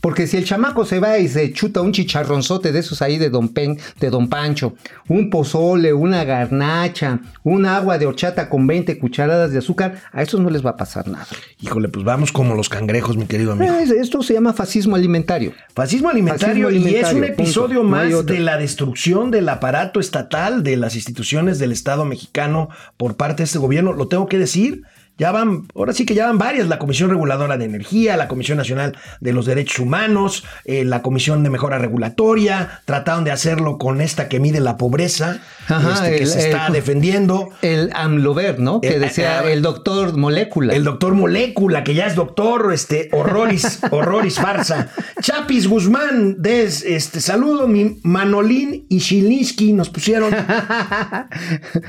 Porque 0.00 0.26
si 0.26 0.36
el 0.38 0.44
chamaco 0.44 0.84
se 0.84 0.98
va 0.98 1.18
y 1.18 1.28
se 1.28 1.52
chuta 1.52 1.80
un 1.82 1.92
chicharronzote 1.92 2.72
de 2.72 2.78
esos 2.78 3.02
ahí 3.02 3.18
de 3.18 3.28
Don 3.30 3.48
Pen, 3.50 3.78
de 4.00 4.10
Don 4.10 4.28
Pancho, 4.28 4.74
un 5.08 5.28
pozole, 5.30 5.92
una 5.92 6.24
garnacha, 6.24 7.20
un 7.42 7.66
agua 7.66 7.98
de 7.98 8.06
horchata 8.06 8.48
con 8.48 8.66
20 8.66 8.98
cucharadas 8.98 9.52
de 9.52 9.58
azúcar, 9.58 10.00
a 10.12 10.22
estos 10.22 10.40
no 10.40 10.50
les 10.50 10.64
va 10.64 10.70
a 10.70 10.76
pasar 10.76 11.06
nada. 11.08 11.26
Híjole, 11.60 11.88
pues 11.88 12.04
vamos 12.04 12.32
como 12.32 12.54
los 12.54 12.68
cangrejos, 12.68 13.16
mi 13.16 13.26
querido 13.26 13.52
amigo. 13.52 13.72
Es- 13.74 13.90
Esto 13.90 14.22
se 14.22 14.34
llama 14.34 14.52
fascismo 14.52 14.96
alimentario. 14.96 15.52
Fascismo 15.74 16.08
alimentario, 16.08 16.66
Fascismo 16.68 16.88
y 16.88 16.94
es 16.94 17.12
un 17.12 17.24
episodio. 17.24 17.82
No 17.82 17.88
más 17.90 18.26
de 18.26 18.40
la 18.40 18.56
destrucción 18.56 19.30
del 19.30 19.48
aparato 19.48 20.00
estatal 20.00 20.62
de 20.62 20.76
las 20.76 20.94
instituciones 20.96 21.58
del 21.58 21.72
Estado 21.72 22.04
mexicano 22.04 22.68
por 22.96 23.16
parte 23.16 23.38
de 23.42 23.44
este 23.44 23.58
gobierno. 23.58 23.92
Lo 23.92 24.08
tengo 24.08 24.26
que 24.28 24.38
decir. 24.38 24.82
Ya 25.20 25.32
van, 25.32 25.66
ahora 25.74 25.92
sí 25.92 26.06
que 26.06 26.14
ya 26.14 26.26
van 26.28 26.38
varias, 26.38 26.66
la 26.66 26.78
Comisión 26.78 27.10
Reguladora 27.10 27.58
de 27.58 27.66
Energía, 27.66 28.16
la 28.16 28.26
Comisión 28.26 28.56
Nacional 28.56 28.96
de 29.20 29.32
los 29.34 29.44
Derechos 29.44 29.78
Humanos, 29.80 30.44
eh, 30.64 30.82
la 30.86 31.02
Comisión 31.02 31.42
de 31.44 31.50
Mejora 31.50 31.76
Regulatoria, 31.76 32.80
trataron 32.86 33.24
de 33.24 33.30
hacerlo 33.30 33.76
con 33.76 34.00
esta 34.00 34.28
que 34.30 34.40
mide 34.40 34.60
la 34.60 34.78
pobreza, 34.78 35.40
Ajá, 35.68 35.92
este, 35.92 36.16
que 36.16 36.22
el- 36.22 36.26
se 36.26 36.40
está 36.48 36.68
el- 36.68 36.72
defendiendo. 36.72 37.50
El 37.60 37.90
AMLOVER, 37.92 38.58
¿no? 38.60 38.80
Que 38.80 38.94
Eh, 38.96 38.98
decía 38.98 39.44
eh, 39.44 39.52
el 39.52 39.60
doctor 39.60 40.16
Molécula. 40.16 40.72
El 40.74 40.84
doctor 40.84 41.12
Molécula, 41.14 41.84
que 41.84 41.92
ya 41.94 42.06
es 42.06 42.14
doctor, 42.14 42.72
este, 42.72 43.10
horroris, 43.12 43.80
horroris 43.90 44.36
farsa. 44.36 44.88
Chapis 45.20 45.68
Guzmán, 45.68 46.40
des, 46.40 46.82
este, 46.82 47.20
saludo, 47.20 47.68
mi 47.68 48.00
Manolín 48.04 48.86
y 48.88 48.98
Shilinsky 49.00 49.74
nos 49.74 49.90
pusieron. 49.90 50.32
está 50.34 51.28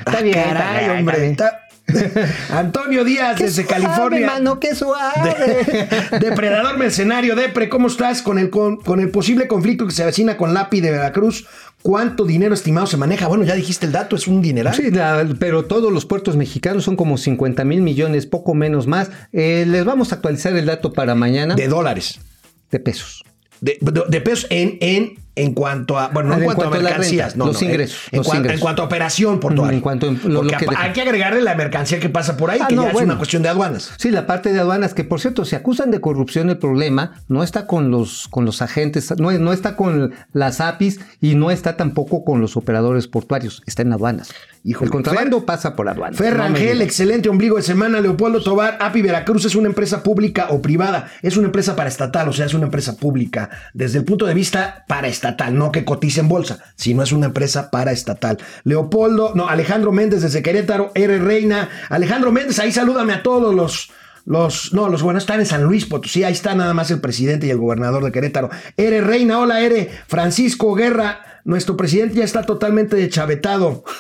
Ah, 0.06 0.22
bien, 0.22 0.38
está 0.38 0.54
caray, 0.54 0.86
bien, 0.86 0.98
hombre. 1.00 1.16
está 1.16 1.22
bien. 1.22 1.32
está- 1.32 1.60
Antonio 2.52 3.04
Díaz, 3.04 3.38
¡Qué 3.38 3.46
desde 3.46 3.64
suave, 3.66 3.84
California. 3.84 4.28
mano, 4.28 4.60
qué 4.60 4.76
suave! 4.76 5.36
De- 6.12 6.20
Depredador 6.20 6.78
mercenario, 6.78 7.36
Depre, 7.36 7.70
¿cómo 7.70 7.88
estás 7.88 8.22
con 8.22 8.38
el, 8.40 8.50
con, 8.50 8.78
con 8.78 9.00
el 9.00 9.10
posible 9.10 9.48
conflicto 9.48 9.86
que 9.86 9.92
se 9.94 10.04
avecina 10.04 10.38
con 10.38 10.54
Lapi 10.54 10.80
de 10.82 10.92
Veracruz? 10.92 11.48
¿Cuánto 11.82 12.26
dinero 12.26 12.54
estimado 12.54 12.86
se 12.88 12.98
maneja? 12.98 13.28
Bueno, 13.28 13.44
ya 13.44 13.56
dijiste 13.56 13.86
el 13.88 13.92
dato, 13.92 14.16
es 14.16 14.28
un 14.28 14.42
dineral. 14.42 14.76
Sí, 14.76 14.92
la- 14.92 15.28
pero 15.40 15.66
todos 15.66 15.92
los 15.92 16.06
puertos 16.06 16.36
mexicanos 16.38 16.84
son 16.84 16.96
como 16.96 17.18
50 17.18 17.64
mil 17.66 17.82
millones, 17.82 18.26
poco 18.28 18.54
menos 18.54 18.86
más. 18.88 19.10
Eh, 19.34 19.66
les 19.68 19.84
vamos 19.84 20.12
a 20.12 20.16
actualizar 20.16 20.56
el 20.56 20.66
dato 20.68 20.94
para 20.94 21.16
mañana 21.16 21.56
De 21.56 21.68
dólares. 21.68 22.20
de 22.70 22.80
pesos. 22.80 23.24
De, 23.60 23.78
de- 23.82 24.04
de 24.08 24.22
pesos 24.22 24.48
en, 24.50 24.78
en, 24.80 25.16
en 25.36 25.54
cuanto 25.54 25.98
a. 25.98 26.10
Bueno, 26.10 26.30
no 26.30 26.36
Ah, 26.36 26.38
en 26.38 26.42
en 26.44 26.46
cuanto, 26.46 26.62
cuanto 26.70 26.78
a 26.78 26.82
mercancías. 26.90 27.28
renta, 27.32 27.38
no, 27.38 27.46
los 27.52 27.62
no, 27.62 27.68
ingresos, 27.68 28.00
En, 28.12 28.18
los 28.18 28.28
cuanto, 28.28 28.40
ingresos. 28.40 28.60
en 28.60 28.62
cuanto 28.62 28.82
a 28.82 28.86
operación 28.86 29.40
portuaria. 29.40 29.76
En 29.76 29.82
cuanto 29.82 30.10
a 30.10 30.12
lo 30.28 30.40
Porque 30.42 30.58
que 30.58 30.76
hay 30.78 30.92
que 30.92 31.02
agregarle 31.02 31.42
la 31.42 31.56
mercancía 31.56 32.00
que 32.00 32.10
pasa 32.10 32.36
por 32.38 32.52
ahí, 32.52 32.60
Ah, 32.62 32.68
que 32.68 32.76
no, 32.76 32.84
ya 32.84 32.90
es 32.92 33.02
una 33.02 33.18
cuestión 33.18 33.42
de 33.44 33.50
aduanas. 33.50 33.92
Sí, 33.98 34.12
la 34.12 34.28
parte 34.28 34.52
de 34.52 34.60
aduanas, 34.60 34.94
que 34.94 35.04
por 35.04 35.20
cierto, 35.22 35.46
si 35.46 35.56
acusan 35.56 35.90
de 35.92 36.02
corrupción, 36.02 36.50
el 36.50 36.58
problema 36.58 37.14
no 37.30 37.44
está 37.44 37.66
con 37.66 37.92
los, 37.92 38.28
con 38.28 38.44
los 38.46 38.62
agentes, 38.62 39.14
no, 39.20 39.32
no 39.32 39.54
está 39.54 39.76
con 39.76 40.14
las 40.34 40.60
APIs 40.60 41.00
y 41.22 41.36
no 41.36 41.50
está 41.50 41.78
tampoco 41.78 42.26
con 42.26 42.42
los 42.42 42.58
operadores 42.58 43.08
portuarios, 43.08 43.64
está 43.66 43.84
en 43.84 43.94
aduanas. 43.94 44.34
Híjole, 44.64 44.88
el 44.88 44.92
contrabando 44.92 45.46
pasa 45.46 45.76
por 45.76 45.90
aduanas. 45.90 46.18
Fer 46.18 46.38
No 46.38 46.56
excelente 46.56 47.30
ombligo 47.30 47.56
de 47.56 47.64
semana. 47.64 48.00
Leopoldo 48.00 48.44
Tobar, 48.44 48.78
API 48.80 49.02
Veracruz 49.02 49.46
es 49.46 49.56
una 49.56 49.68
empresa 49.70 50.04
pública 50.04 50.48
o 50.50 50.62
privada. 50.62 51.08
Es 51.24 51.36
una 51.36 51.48
empresa 51.48 51.76
paraestatal, 51.76 52.28
o 52.30 52.34
sea, 52.34 52.46
es 52.46 52.54
una 52.54 52.66
empresa 52.66 52.96
pública. 52.96 53.50
Desde 53.74 53.98
el 53.98 54.06
punto 54.06 54.28
de 54.28 54.36
vista 54.36 54.86
paraestatal 54.88 55.21
paraestatal, 55.22 55.58
no 55.58 55.72
que 55.72 55.86
cotice 55.86 56.22
en 56.22 56.28
bolsa, 56.28 56.60
sino 56.76 57.04
es 57.04 57.12
una 57.12 57.28
empresa 57.28 57.70
paraestatal. 57.70 58.38
Leopoldo, 58.64 59.34
no, 59.36 59.48
Alejandro 59.48 59.92
Méndez 59.92 60.22
desde 60.22 60.42
Querétaro, 60.42 60.92
R. 60.96 61.20
Reina. 61.20 61.70
Alejandro 61.90 62.32
Méndez, 62.32 62.60
ahí 62.60 62.72
salúdame 62.72 63.14
a 63.14 63.24
todos 63.24 63.54
los. 63.54 63.92
Los, 64.24 64.72
no, 64.72 64.88
los 64.88 65.02
buenos 65.02 65.24
están 65.24 65.40
en 65.40 65.48
San 65.48 65.64
Luis 65.64 65.88
Potosí, 65.88 66.24
ahí 66.24 66.34
está 66.34 66.54
nada 66.54 66.76
más 66.76 66.92
el 66.92 67.02
presidente 67.02 67.48
y 67.48 67.50
el 67.50 67.58
gobernador 67.58 68.04
de 68.04 68.12
Querétaro. 68.12 68.52
R. 68.78 69.02
Reina, 69.02 69.40
hola 69.40 69.62
R. 69.62 69.90
Francisco 70.06 70.76
Guerra, 70.76 71.31
nuestro 71.44 71.76
presidente 71.78 72.16
ya 72.16 72.24
está 72.24 72.44
totalmente 72.44 72.96
deschavetado. 72.96 73.84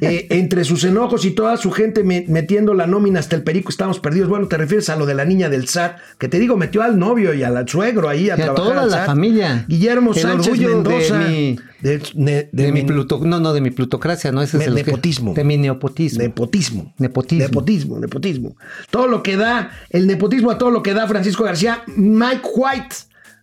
Eh, 0.00 0.26
entre 0.30 0.64
sus 0.64 0.82
enojos 0.82 1.24
y 1.24 1.30
toda 1.30 1.56
su 1.56 1.70
gente 1.70 2.02
me- 2.02 2.24
metiendo 2.28 2.74
la 2.74 2.88
nómina 2.88 3.20
hasta 3.20 3.36
el 3.36 3.44
perico, 3.44 3.68
estamos 3.70 4.00
perdidos. 4.00 4.28
Bueno, 4.28 4.48
te 4.48 4.56
refieres 4.56 4.88
a 4.90 4.96
lo 4.96 5.06
de 5.06 5.14
la 5.14 5.24
niña 5.24 5.48
del 5.48 5.68
SAT, 5.68 5.96
que 6.18 6.28
te 6.28 6.40
digo, 6.40 6.56
metió 6.56 6.82
al 6.82 6.98
novio 6.98 7.32
y 7.34 7.44
al 7.44 7.68
suegro 7.68 8.08
ahí 8.08 8.24
a 8.28 8.36
Y 8.36 8.40
a 8.40 8.44
trabajar. 8.46 8.56
toda 8.66 8.82
al 8.82 8.90
la 8.90 8.96
SAT. 8.98 9.06
familia. 9.06 9.64
Guillermo 9.68 10.12
El 10.12 10.20
Sánchez 10.20 10.48
orgullo 10.52 10.82
de 10.82 11.00
mi- 11.28 11.58
de, 11.80 11.98
de- 11.98 12.02
De, 12.14 12.48
de 12.52 12.72
mi 12.72 12.82
mi- 12.82 12.86
pluto, 12.88 13.20
no, 13.22 13.38
no, 13.38 13.52
de 13.52 13.60
mi 13.60 13.70
plutocracia, 13.70 14.32
no, 14.32 14.42
ese 14.42 14.56
es 14.58 14.66
el 14.66 14.74
que- 14.74 14.84
nepotismo. 14.84 15.34
de 15.34 15.44
mi 15.44 15.56
nepotismo. 15.56 16.20
Nepotismo. 16.22 16.92
Nepotismo. 16.98 17.44
Nepotismo, 17.46 17.98
nepotismo. 18.00 18.56
Todo 18.90 19.06
lo 19.06 19.22
que 19.22 19.36
da, 19.36 19.70
el 19.90 20.08
nepotismo 20.08 20.50
a 20.50 20.58
todo 20.58 20.70
lo 20.72 20.82
que 20.82 20.94
da 20.94 21.06
Francisco 21.06 21.44
García. 21.44 21.82
Mike 21.86 22.42
White. 22.56 22.96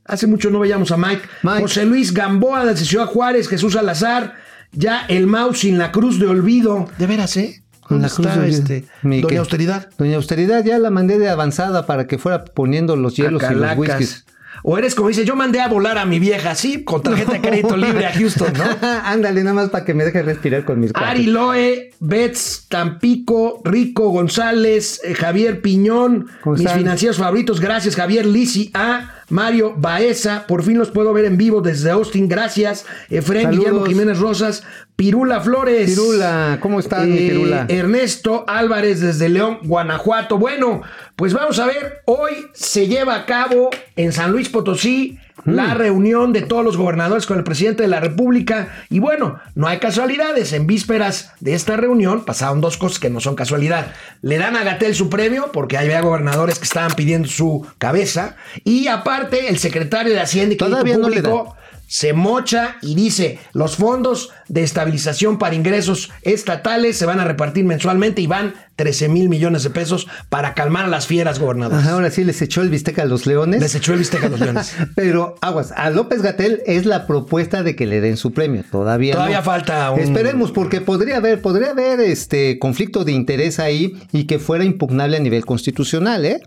Hace 0.05 0.27
mucho 0.27 0.49
no 0.49 0.59
veíamos 0.59 0.91
a 0.91 0.97
Mike. 0.97 1.21
Mike. 1.43 1.61
José 1.61 1.85
Luis 1.85 2.13
Gamboa 2.13 2.65
de 2.65 2.75
Ciudad 2.77 3.05
Juárez, 3.05 3.47
Jesús 3.47 3.73
Salazar. 3.73 4.35
Ya 4.71 5.05
el 5.07 5.27
mouse 5.27 5.59
sin 5.59 5.77
la 5.77 5.91
cruz 5.91 6.19
de 6.19 6.27
olvido. 6.27 6.89
De 6.97 7.05
veras, 7.07 7.37
¿eh? 7.37 7.63
Con 7.81 8.01
¿Dónde 8.01 8.07
la 8.09 8.13
cruz 8.15 8.41
de- 8.43 8.49
este, 8.49 8.85
mi 9.03 9.21
Doña 9.21 9.29
que- 9.33 9.37
Austeridad? 9.37 9.89
Doña 9.97 10.15
Austeridad 10.15 10.63
ya 10.63 10.79
la 10.79 10.89
mandé 10.89 11.19
de 11.19 11.29
avanzada 11.29 11.85
para 11.85 12.07
que 12.07 12.17
fuera 12.17 12.43
poniendo 12.45 12.95
los 12.95 13.15
hielos 13.15 13.43
y 13.49 13.53
los 13.53 13.77
whiskies. 13.77 14.25
O 14.65 14.77
eres 14.77 14.95
como 14.95 15.09
dice, 15.09 15.25
yo 15.25 15.35
mandé 15.35 15.59
a 15.59 15.67
volar 15.67 15.97
a 15.97 16.05
mi 16.05 16.19
vieja, 16.19 16.55
sí, 16.55 16.83
con 16.85 17.01
tarjeta 17.03 17.33
de 17.33 17.41
crédito 17.41 17.75
libre 17.75 18.05
a 18.05 18.13
Houston, 18.13 18.53
¿no? 18.53 18.63
Ándale, 19.03 19.43
nada 19.43 19.53
más 19.55 19.69
para 19.69 19.83
que 19.83 19.93
me 19.93 20.05
deje 20.05 20.21
respirar 20.21 20.63
con 20.63 20.79
mis 20.79 20.93
cuates. 20.93 21.09
Ari 21.09 21.25
Loe, 21.25 21.89
Betts, 21.99 22.67
Tampico, 22.69 23.61
Rico 23.65 24.09
González, 24.09 25.01
eh, 25.03 25.15
Javier 25.15 25.61
Piñón, 25.61 26.27
¿Cómo 26.41 26.55
mis 26.55 26.71
financieros 26.71 27.17
favoritos, 27.17 27.59
gracias 27.59 27.95
Javier 27.95 28.25
Lisi 28.25 28.71
A, 28.73 29.11
Mario 29.33 29.73
Baeza, 29.75 30.45
por 30.47 30.61
fin 30.61 30.77
los 30.77 30.91
puedo 30.91 31.11
ver 31.11 31.25
en 31.25 31.37
vivo 31.37 31.61
desde 31.61 31.89
Austin, 31.89 32.29
gracias, 32.29 32.85
Efren 33.09 33.43
Saludos. 33.43 33.59
Guillermo 33.59 33.85
Jiménez 33.85 34.19
Rosas, 34.19 34.63
Pirula 34.95 35.41
Flores. 35.41 35.89
Eh, 35.89 35.95
Pirula, 35.95 36.59
¿cómo 36.61 36.79
estás, 36.79 37.07
mi 37.07 37.17
Pirula? 37.17 37.65
Ernesto 37.67 38.45
Álvarez 38.47 39.01
desde 39.01 39.29
León, 39.29 39.57
Guanajuato. 39.63 40.37
Bueno, 40.37 40.83
pues 41.15 41.33
vamos 41.33 41.57
a 41.57 41.65
ver, 41.65 42.03
hoy 42.05 42.33
se 42.53 42.87
lleva 42.87 43.15
a 43.15 43.25
cabo 43.25 43.71
en 43.95 44.11
San 44.11 44.31
Luis 44.31 44.49
Potosí. 44.49 45.17
La 45.45 45.73
reunión 45.73 46.31
de 46.31 46.41
todos 46.41 46.63
los 46.63 46.77
gobernadores 46.77 47.25
con 47.25 47.37
el 47.37 47.43
presidente 47.43 47.83
de 47.83 47.89
la 47.89 47.99
República. 47.99 48.69
Y 48.89 48.99
bueno, 48.99 49.39
no 49.55 49.67
hay 49.67 49.79
casualidades. 49.79 50.53
En 50.53 50.67
vísperas 50.67 51.31
de 51.39 51.53
esta 51.53 51.75
reunión 51.75 52.23
pasaron 52.23 52.61
dos 52.61 52.77
cosas 52.77 52.99
que 52.99 53.09
no 53.09 53.19
son 53.19 53.35
casualidad. 53.35 53.93
Le 54.21 54.37
dan 54.37 54.55
a 54.55 54.63
Gatel 54.63 54.95
su 54.95 55.09
premio 55.09 55.51
porque 55.51 55.77
había 55.77 56.01
gobernadores 56.01 56.59
que 56.59 56.65
estaban 56.65 56.91
pidiendo 56.93 57.27
su 57.27 57.65
cabeza. 57.77 58.35
Y 58.63 58.87
aparte, 58.87 59.49
el 59.49 59.59
secretario 59.59 60.13
de 60.13 60.21
Hacienda 60.21 60.53
y 60.53 60.57
Crédito 60.57 60.75
Todavía 60.75 60.97
no 60.97 61.09
le 61.09 61.21
Público 61.21 61.55
se 61.93 62.13
mocha 62.13 62.77
y 62.81 62.95
dice 62.95 63.39
los 63.51 63.75
fondos 63.75 64.31
de 64.47 64.63
estabilización 64.63 65.37
para 65.37 65.53
ingresos 65.53 66.11
estatales 66.23 66.97
se 66.97 67.05
van 67.05 67.19
a 67.19 67.25
repartir 67.25 67.65
mensualmente 67.65 68.19
y 68.19 68.25
van 68.25 68.55
13 68.75 69.07
mil 69.09 69.29
millones 69.29 69.63
de 69.63 69.69
pesos 69.69 70.07
para 70.29 70.53
calmar 70.53 70.85
a 70.85 70.87
las 70.87 71.07
fieras 71.07 71.39
gobernadoras. 71.39 71.83
Ajá, 71.83 71.91
ahora 71.93 72.09
sí 72.11 72.23
les 72.23 72.41
echó 72.41 72.61
el 72.61 72.69
bistec 72.69 72.99
a 72.99 73.05
los 73.05 73.25
leones. 73.25 73.61
Les 73.61 73.75
echó 73.75 73.93
el 73.93 73.99
bistec 73.99 74.23
a 74.23 74.29
los 74.29 74.39
leones. 74.39 74.75
Pero 74.95 75.35
aguas, 75.41 75.71
a 75.75 75.89
López 75.89 76.21
Gatel 76.21 76.61
es 76.65 76.85
la 76.85 77.05
propuesta 77.07 77.63
de 77.63 77.75
que 77.75 77.85
le 77.85 78.01
den 78.01 78.17
su 78.17 78.31
premio. 78.33 78.63
Todavía 78.71 79.13
Todavía 79.13 79.37
no. 79.37 79.43
falta 79.43 79.91
un- 79.91 79.99
Esperemos, 79.99 80.51
porque 80.51 80.81
podría 80.81 81.17
haber, 81.17 81.41
podría 81.41 81.71
haber 81.71 81.99
este 81.99 82.57
conflicto 82.59 83.03
de 83.03 83.11
interés 83.11 83.59
ahí 83.59 83.93
y 84.11 84.25
que 84.25 84.39
fuera 84.39 84.63
impugnable 84.63 85.17
a 85.17 85.19
nivel 85.19 85.45
constitucional, 85.45 86.25
¿eh? 86.25 86.41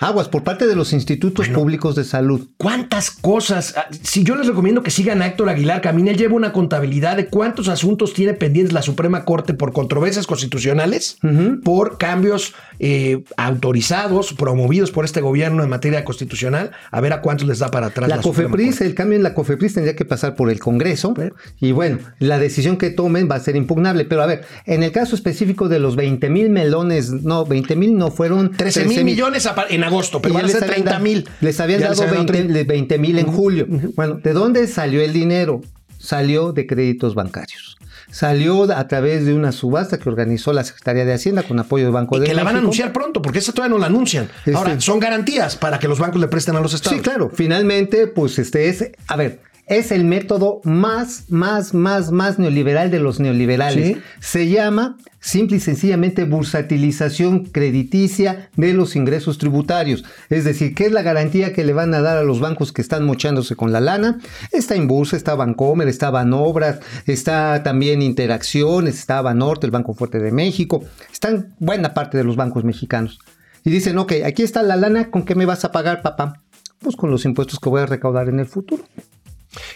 Aguas, 0.00 0.28
por 0.28 0.44
parte 0.44 0.66
de 0.66 0.76
los 0.76 0.92
institutos 0.92 1.48
públicos 1.48 1.94
de 1.96 2.04
salud. 2.04 2.48
¿Cuántas 2.58 3.10
cosas? 3.10 3.74
Ah, 3.76 3.86
Si 4.02 4.22
yo 4.24 4.34
les 4.36 4.46
recomiendo 4.46 4.82
que 4.82 4.90
sigan 4.90 5.22
a 5.22 5.26
Héctor 5.26 5.48
Aguilar 5.48 5.80
Camina, 5.80 6.10
él 6.10 6.16
lleva 6.16 6.34
una 6.34 6.52
contabilidad 6.52 7.16
de 7.16 7.26
cuántos 7.26 7.68
asuntos 7.68 8.12
tiene 8.12 8.34
pendientes 8.34 8.72
la 8.72 8.82
Suprema 8.82 9.24
Corte 9.24 9.54
por 9.54 9.72
controversias 9.72 10.26
constitucionales, 10.26 11.18
por 11.64 11.81
cambios 11.98 12.54
eh, 12.78 13.22
autorizados, 13.36 14.32
promovidos 14.34 14.90
por 14.90 15.04
este 15.04 15.20
gobierno 15.20 15.62
en 15.62 15.70
materia 15.70 16.04
constitucional, 16.04 16.70
a 16.90 17.00
ver 17.00 17.12
a 17.12 17.20
cuántos 17.20 17.46
les 17.46 17.58
da 17.60 17.70
para 17.70 17.88
atrás. 17.88 18.08
La 18.08 18.20
Suprema 18.22 18.50
COFEPRIS, 18.50 18.80
el 18.80 18.94
cambio 18.94 19.16
en 19.16 19.22
la 19.22 19.34
COFEPRIS 19.34 19.74
tendría 19.74 19.96
que 19.96 20.04
pasar 20.04 20.34
por 20.34 20.50
el 20.50 20.58
Congreso 20.58 21.14
y 21.60 21.72
bueno, 21.72 21.98
la 22.18 22.38
decisión 22.38 22.76
que 22.76 22.90
tomen 22.90 23.28
va 23.30 23.36
a 23.36 23.40
ser 23.40 23.56
impugnable. 23.56 24.04
Pero 24.04 24.22
a 24.22 24.26
ver, 24.26 24.44
en 24.66 24.82
el 24.82 24.92
caso 24.92 25.14
específico 25.14 25.68
de 25.68 25.78
los 25.78 25.96
20 25.96 26.28
mil 26.30 26.50
melones, 26.50 27.10
no, 27.10 27.44
20 27.46 27.76
mil 27.76 27.96
no 27.96 28.10
fueron 28.10 28.50
13 28.52 28.84
mil 28.86 29.04
millones 29.04 29.48
en 29.70 29.84
agosto, 29.84 30.20
pero 30.20 30.34
van 30.34 30.44
a 30.44 30.48
ya 30.48 30.52
ser 30.58 30.62
les 30.62 30.70
habían 30.70 30.84
30 30.84 30.90
dado- 30.92 31.04
mil. 31.04 31.28
Les 31.40 31.60
habían 31.60 31.80
Ya 31.80 31.88
dado 31.88 32.02
habían 32.02 32.26
20 32.26 32.64
20 32.64 32.98
mil 32.98 33.18
en 33.18 33.26
julio. 33.26 33.66
Bueno, 33.94 34.14
¿de 34.22 34.32
dónde 34.32 34.66
salió 34.66 35.02
el 35.02 35.12
dinero? 35.12 35.60
Salió 36.02 36.52
de 36.52 36.66
créditos 36.66 37.14
bancarios. 37.14 37.76
Salió 38.10 38.64
a 38.72 38.88
través 38.88 39.24
de 39.24 39.32
una 39.34 39.52
subasta 39.52 39.98
que 39.98 40.08
organizó 40.08 40.52
la 40.52 40.64
Secretaría 40.64 41.04
de 41.04 41.14
Hacienda 41.14 41.44
con 41.44 41.58
apoyo 41.60 41.84
del 41.84 41.92
Banco 41.94 42.16
Y 42.16 42.20
de 42.20 42.26
que 42.26 42.34
la 42.34 42.42
van 42.42 42.56
a 42.56 42.58
anunciar 42.58 42.92
pronto, 42.92 43.22
porque 43.22 43.38
esa 43.38 43.52
todavía 43.52 43.74
no 43.76 43.80
la 43.80 43.86
anuncian. 43.86 44.28
Este- 44.44 44.54
Ahora, 44.54 44.78
son 44.80 44.98
garantías 44.98 45.56
para 45.56 45.78
que 45.78 45.86
los 45.88 45.98
bancos 46.00 46.20
le 46.20 46.26
presten 46.28 46.56
a 46.56 46.60
los 46.60 46.74
estados. 46.74 46.98
Sí, 46.98 47.02
claro. 47.02 47.30
Finalmente, 47.32 48.08
pues 48.08 48.38
este 48.40 48.68
es, 48.68 48.90
a 49.06 49.16
ver, 49.16 49.40
es 49.78 49.90
el 49.90 50.04
método 50.04 50.60
más, 50.64 51.24
más, 51.30 51.72
más, 51.72 52.12
más 52.12 52.38
neoliberal 52.38 52.90
de 52.90 53.00
los 53.00 53.20
neoliberales. 53.20 53.86
Sí. 53.86 54.02
Se 54.20 54.48
llama 54.48 54.98
simple 55.20 55.56
y 55.56 55.60
sencillamente 55.60 56.24
bursatilización 56.24 57.46
crediticia 57.46 58.50
de 58.56 58.74
los 58.74 58.96
ingresos 58.96 59.38
tributarios. 59.38 60.04
Es 60.28 60.44
decir, 60.44 60.74
¿qué 60.74 60.86
es 60.86 60.92
la 60.92 61.02
garantía 61.02 61.52
que 61.52 61.64
le 61.64 61.72
van 61.72 61.94
a 61.94 62.02
dar 62.02 62.18
a 62.18 62.22
los 62.22 62.40
bancos 62.40 62.72
que 62.72 62.82
están 62.82 63.06
mochándose 63.06 63.56
con 63.56 63.72
la 63.72 63.80
lana? 63.80 64.18
Está 64.50 64.76
Inbursa, 64.76 65.16
está 65.16 65.34
Bancomer, 65.34 65.88
está 65.88 66.10
Banobras, 66.10 66.80
está 67.06 67.62
también 67.62 68.02
Interacciones, 68.02 68.98
está 68.98 69.22
Banorte, 69.22 69.66
el 69.66 69.70
Banco 69.70 69.94
Fuerte 69.94 70.18
de 70.18 70.32
México. 70.32 70.84
Están 71.10 71.54
buena 71.60 71.94
parte 71.94 72.18
de 72.18 72.24
los 72.24 72.36
bancos 72.36 72.64
mexicanos. 72.64 73.20
Y 73.64 73.70
dicen, 73.70 73.96
ok, 73.96 74.12
aquí 74.26 74.42
está 74.42 74.62
la 74.62 74.76
lana, 74.76 75.10
¿con 75.10 75.24
qué 75.24 75.34
me 75.34 75.46
vas 75.46 75.64
a 75.64 75.72
pagar, 75.72 76.02
papá? 76.02 76.42
Pues 76.80 76.96
con 76.96 77.10
los 77.10 77.24
impuestos 77.24 77.60
que 77.60 77.70
voy 77.70 77.80
a 77.80 77.86
recaudar 77.86 78.28
en 78.28 78.40
el 78.40 78.46
futuro. 78.46 78.82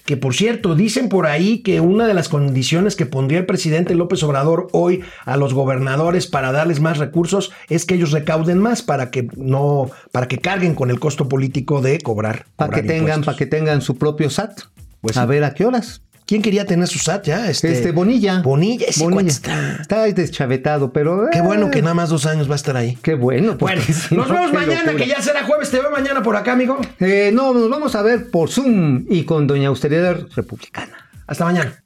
Que 0.05 0.17
por 0.17 0.35
cierto, 0.35 0.75
dicen 0.75 1.09
por 1.09 1.27
ahí 1.27 1.59
que 1.59 1.81
una 1.81 2.07
de 2.07 2.15
las 2.15 2.29
condiciones 2.29 2.97
que 2.97 3.07
pondría 3.07 3.41
el 3.41 3.47
presidente 3.47 3.95
López 3.95 4.23
Obrador 4.23 4.69
hoy 4.73 5.03
a 5.25 5.37
los 5.37 5.55
gobernadores 5.55 6.27
para 6.27 6.53
darles 6.53 6.81
más 6.81 6.99
recursos 6.99 7.53
es 7.69 7.85
que 7.85 7.95
ellos 7.95 8.12
recauden 8.12 8.59
más 8.59 8.83
para 8.83 9.11
que 9.11 9.29
no, 9.37 9.91
para 10.12 10.29
que 10.29 10.39
carguen 10.39 10.75
con 10.75 10.91
el 10.91 11.01
costo 11.01 11.29
político 11.29 11.81
de 11.81 11.99
cobrar. 12.01 12.47
Para 12.57 12.75
que 12.75 12.83
tengan, 12.83 13.23
para 13.23 13.37
que 13.37 13.47
tengan 13.47 13.83
su 13.83 13.97
propio 13.97 14.31
SAT. 14.31 14.61
Pues 15.01 15.17
a 15.17 15.23
sí. 15.23 15.29
ver 15.29 15.45
a 15.45 15.55
qué 15.55 15.65
horas. 15.65 16.03
¿Quién 16.27 16.43
quería 16.43 16.65
tener 16.67 16.89
su 16.89 16.99
SAT 16.99 17.25
ya? 17.27 17.49
Este, 17.49 17.71
Este, 17.71 17.93
Bonilla. 17.93 18.41
Bonilla, 18.43 18.87
ese 18.89 19.05
Bonilla. 19.05 19.29
está. 19.31 19.77
Está 19.81 20.03
deschavetado, 20.07 20.93
pero. 20.93 21.29
Qué 21.31 21.39
eh, 21.39 21.43
bueno 21.43 21.71
que 21.71 21.81
nada 21.83 21.95
más 21.95 22.09
dos 22.11 22.27
años 22.27 22.49
va 22.51 22.55
a 22.55 22.57
estar 22.57 22.77
ahí. 22.77 22.99
Qué 23.01 23.15
bueno. 23.15 23.57
Bueno, 23.57 23.81
si 24.09 24.15
nos 24.17 24.27
no, 24.27 24.35
vemos 24.35 24.53
mañana, 24.53 24.83
locura. 24.87 25.05
que 25.05 25.07
ya 25.11 25.23
será 25.23 25.45
jueves. 25.45 25.71
Te 25.71 25.79
veo 25.79 25.91
mañana 25.93 26.23
por 26.25 26.35
acá, 26.35 26.53
amigo. 26.53 26.79
Eh, 26.99 27.31
no, 27.33 27.55
nos 27.55 27.71
vamos 27.71 27.95
a 27.95 28.03
ver 28.03 28.29
por 28.31 28.51
Zoom 28.51 29.07
y 29.09 29.23
con 29.25 29.47
Doña 29.47 29.69
Austeridad 29.69 30.19
Republicana. 30.35 31.09
Hasta 31.29 31.45
mañana. 31.45 31.81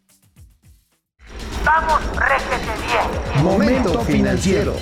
Vamos, 1.63 2.01
réjete 2.17 2.73
bien. 2.87 3.45
Momento 3.45 4.01
financiero. 4.05 4.75